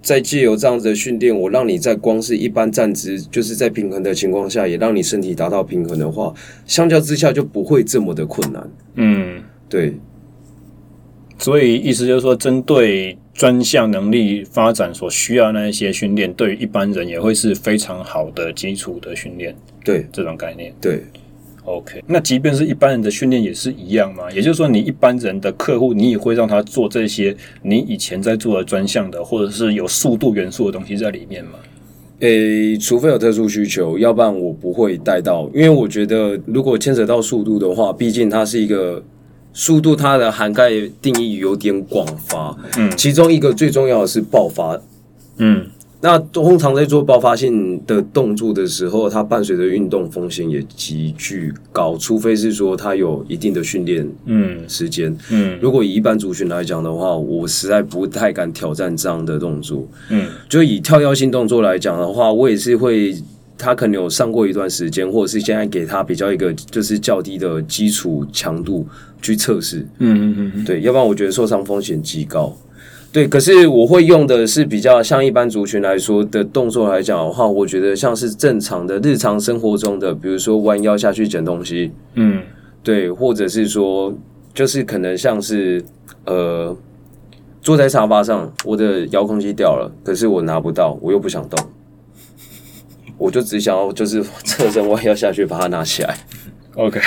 [0.00, 6.32] 在借由这样子的训练，我让你在光是一般站姿，就是在平衡的情况下，也让你身体达到平衡的话，
[6.66, 8.70] 相较之下就不会这么的困难。
[8.94, 9.92] 嗯，对。
[11.38, 13.16] 所以意思就是说，针对。
[13.34, 19.52] 专项能力发展所需要那一些训练，对于一般人也会是非常好的基础的训练。
[19.84, 21.02] 对这种概念，对
[21.64, 22.00] ，OK。
[22.06, 24.30] 那即便是一般人的训练也是一样吗？
[24.30, 31.58] 也就是说，你一般人的客户，你也会让他做这些你以前在做的专项的，或者是有速度元素的东西在里面吗？
[32.20, 39.02] 诶、欸，除非有特殊需求，要不然我不会带到，因为我觉得如果牵扯到速度的话，毕竟它是一个。
[39.54, 40.68] 速度它的涵盖
[41.00, 44.78] 定义有点广泛，嗯，其中一个最重要的是爆发，
[45.38, 45.64] 嗯，
[46.00, 63.14] 那通常在做爆发性的动作的时候，它伴随着运动风险也极具高，除非是说它有一定的训练，嗯，时间，嗯，如果以一般族群来讲的话，我实在不太敢挑战这样的动作，嗯，就以跳跃性动作来讲的话，我也是会。
[63.56, 68.86] 他可能有上过一段时间，或者是现在给他比较一个就是较低的基础强度
[69.22, 72.56] 去测试，嗯嗯嗯，对，要不然我觉得受伤风险极高。
[73.12, 82.42] 对，可是我会用的是比较像一般族群来说的动作来讲的话，我觉得像是正常的日常生活中的，比如说弯腰下去捡东西，嗯，
[82.82, 84.12] 对，或者是说
[84.52, 85.80] 就是可能像是
[86.24, 86.76] 呃
[87.62, 91.66] 坐在沙发上，我的遥控器掉了，可是我拿不到，我又不想动。
[93.16, 96.16] 我就只想要，就是侧身弯腰下去把它拿起来。
[96.74, 97.00] OK，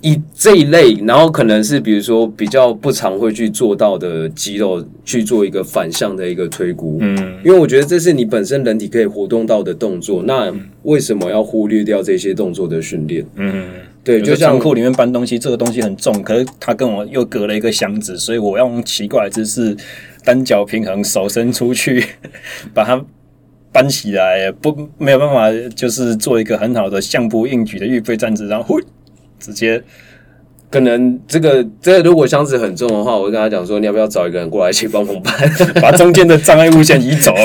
[0.00, 6.96] 以这一类，然后可能是比如说比较不常会去做到的肌肉去做一个反向的一个推估。
[7.02, 10.50] 嗯，因为我觉得这是你本身人体可以活动到的动作，那
[10.84, 13.24] 为什么要忽略掉这些动作的训练？
[13.36, 13.68] 嗯，
[14.02, 19.76] 对，就像仓库里面搬东西，这个东西很重，可是他跟我又隔了一个箱子，所以我要用奇怪的姿势，
[20.24, 22.02] 单脚平衡，手伸出去，
[22.72, 23.04] 把它。
[23.72, 28.78] 搬起来不没有办法，就是做一个很好的相扑应举的预备站姿，然后
[29.40, 29.82] 直接
[30.70, 35.32] 可能这个这个如果箱子很重的话，我会跟他讲说，你要不要找一个人过来一起帮我搬，
[35.80, 37.34] 把中间的障碍物先移走。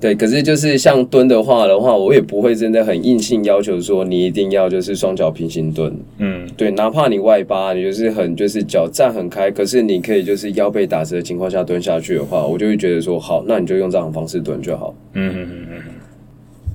[0.00, 5.92] 对，可是就是像蹲的话的话，我也不会真的很硬性要求说你一定要就是双脚平行蹲。
[6.18, 14.94] 嗯，对，哪怕你外八，你就是很就是脚站很开，可是你可以就是腰背打折的情况下蹲下去的话，我就会觉得说好，那你就用这种方式蹲就好。
[15.14, 15.82] 嗯嗯嗯嗯。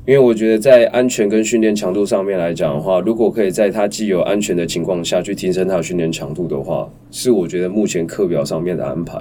[0.05, 9.17] 因为我觉得在安全跟训练强度上面来讲的话，如果可以在它既有安全的情况下去提升它的训练强度的话，是我觉得目前课表上面的安排。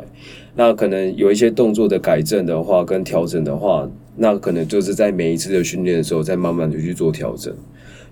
[0.54, 7.54] 那可能有一些动作的改正的话跟调整的话，那可能就是在每一次的训练的时候再慢慢的去做调整。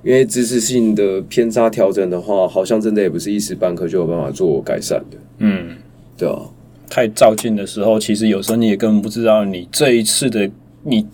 [0.03, 5.19] 因为姿势性的偏差调整的话，好像真的也不是一时半刻就有办法做改善的。
[5.39, 5.77] 嗯，
[6.17, 6.41] 对啊，
[6.89, 10.51] 太照进的时候，其实有时候你也根本不知道你这一次的
[10.85, 11.07] 你。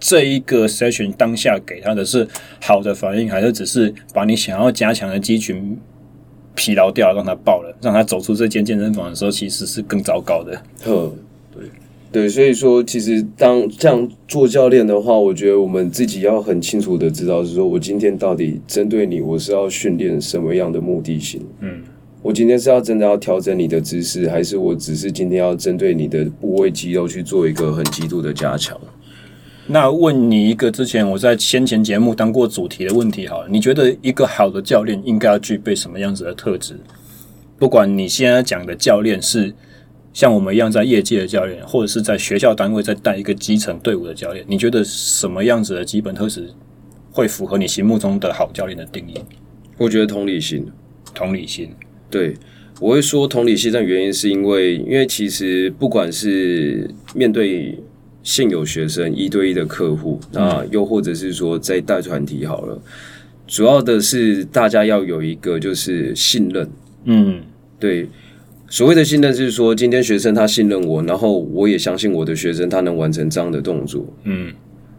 [0.00, 2.24] 这一个 session 当下给他的是
[2.60, 5.76] 好的反应，还是只是把你想要加强的肌群
[6.58, 10.60] 疲劳掉，让他爆了，让他走出这间健身房的时候，其实是更糟糕的。
[10.84, 11.14] 呵，
[11.54, 11.62] 对
[12.10, 21.40] 对，所以说，其实当这样做教练的话，我觉得我们自己要很清楚的知道，是说我今天到底针对你，我是要训练什么样的目的性。
[21.60, 21.82] 嗯，
[22.20, 28.76] 我今天是要真的要调整你的姿势，还是我只是今天要针对你的部位肌肉去做一个很极度的加强？
[29.70, 36.74] 那问你一个之前我在先前节目当过主题的问题，好了，你觉得一个好的教练应该要具备什么样子的特质？
[37.58, 39.52] 不管你现在讲的教练是
[40.14, 46.48] 像我们一样在业界的教练，或者是在学校单位在带一个基层队伍的教练，你觉得什么样子的基本特质
[47.12, 49.20] 会符合你心目中的好教练的定义？
[49.76, 50.66] 我觉得同理心，
[51.14, 51.70] 同理心。
[52.08, 52.34] 对，
[52.80, 57.78] 我会说同理心的原因是因为，因为其实不管是面对
[58.28, 62.78] 现有学生一对一的客户，那又或者是说在带团体好了，
[63.46, 66.68] 主要的是大家要有一个就是信任。
[67.06, 67.40] 嗯，
[67.80, 68.06] 对，
[68.68, 74.04] 所谓的信任是说，今天学生他信任我，然后我也相信我的学生他能完成这样的动作。
[74.24, 74.52] 嗯，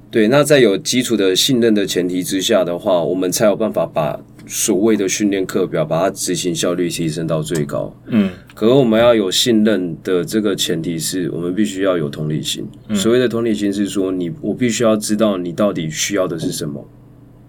[0.10, 4.20] 对，那在有基础的信任的前提之下的话，我们才有办法把。
[4.50, 7.96] 所谓的训练课表，把它执行效率提升到最高。
[8.08, 12.68] 嗯，可是我们要有信任的这个前提是我们必须要有同理心。
[12.88, 16.84] 嗯，所谓的同理心是说，你我必须要知道你到底需要的是什么，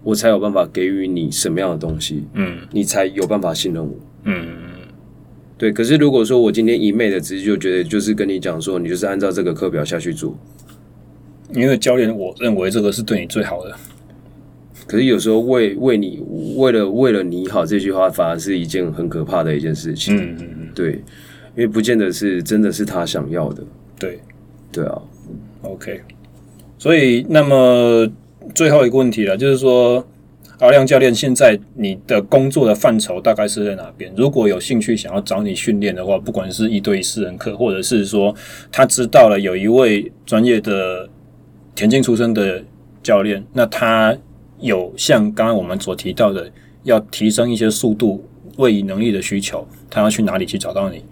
[0.03, 2.23] 我才有办法给予你什么样的东西。
[2.35, 3.95] 嗯，你才有办法信任我。
[4.25, 4.45] 嗯，
[5.57, 5.71] 对。
[5.71, 10.37] 可是如果说我今天一昧的直接就觉得就是跟你讲说，你就是按照这个课表下去做，
[11.51, 13.75] 因为教练我认为这个是对你最好的。
[14.87, 16.21] 可是有时候为为你
[16.57, 20.15] 为了为了你好这句话，反而是一件很可怕的一件事情。
[20.17, 20.93] 嗯嗯嗯，对，
[21.55, 23.63] 因为不见得是真的是他想要的。
[23.97, 24.19] 对，
[24.71, 25.01] 对啊。
[25.61, 26.01] OK，
[26.77, 28.05] 所以那么
[28.53, 30.05] 最后一个问题了，就是说
[30.59, 34.11] 阿亮教练，现在你的工作的范畴大概是在哪边？
[34.17, 38.35] 如果有兴趣想要找你训练的话，不管是一对一私人课，或者是说
[38.71, 41.07] 他知道了有一位专业的
[41.75, 42.63] 田径出身的
[43.01, 44.17] 教练，那他。
[44.61, 46.49] 有像刚刚我们所提到的，
[46.83, 48.23] 要提升一些速度、
[48.57, 51.03] 位移能力的需求，他要去哪里去找到你？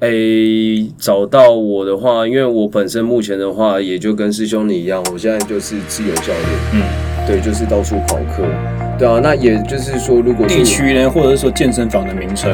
[0.00, 6.82] 诶、欸，找到我的话，因为我本身目前的话，也就跟师兄你一样，我现在就是自由教练，嗯，
[7.26, 8.42] 对，就是到处跑课，
[8.98, 12.50] 对啊，那也就是说，如果地区呢，或者是说健身房的名称，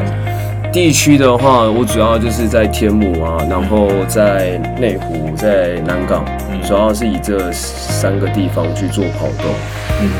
[0.72, 9.46] 地区的话，我主要就是在天母啊，然后在内湖，在南港，嗯，主要是以这三个地方去做跑动。
[10.00, 10.10] 嗯，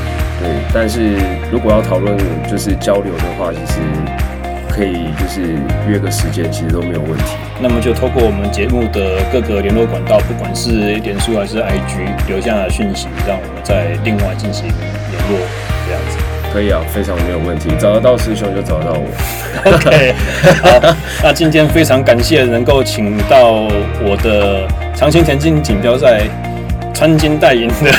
[0.41, 1.19] 对，但是
[1.53, 2.17] 如果要讨论
[2.51, 3.81] 就是交流的话，其实
[4.71, 7.37] 可以就是约个时间，其实都没有问题。
[7.61, 15.39] 那么就透过我们节目的各个联络管道，不管是脸书还是 IG，留下讯息，让我们再另外进行联络，
[15.87, 16.26] 这样子。
[16.57, 17.69] 可以啊，非常没有问题。
[17.79, 19.07] 找得到师兄就找得到我。
[19.71, 20.15] OK，
[20.63, 23.69] 好，那今天非常感谢能够请到
[24.01, 26.23] 我的长青田径锦标赛
[26.95, 27.93] 穿金戴银的。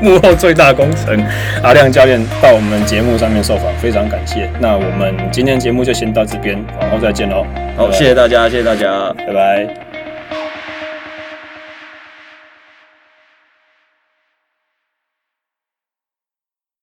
[0.00, 1.22] 幕后最大功臣
[1.62, 4.48] 阿亮教练到我们节目上面受访，非常感谢。
[4.60, 7.44] 那我们今天节目就先到这边，往后再见喽。
[7.76, 9.87] 好，谢谢大家，谢谢大家，拜拜。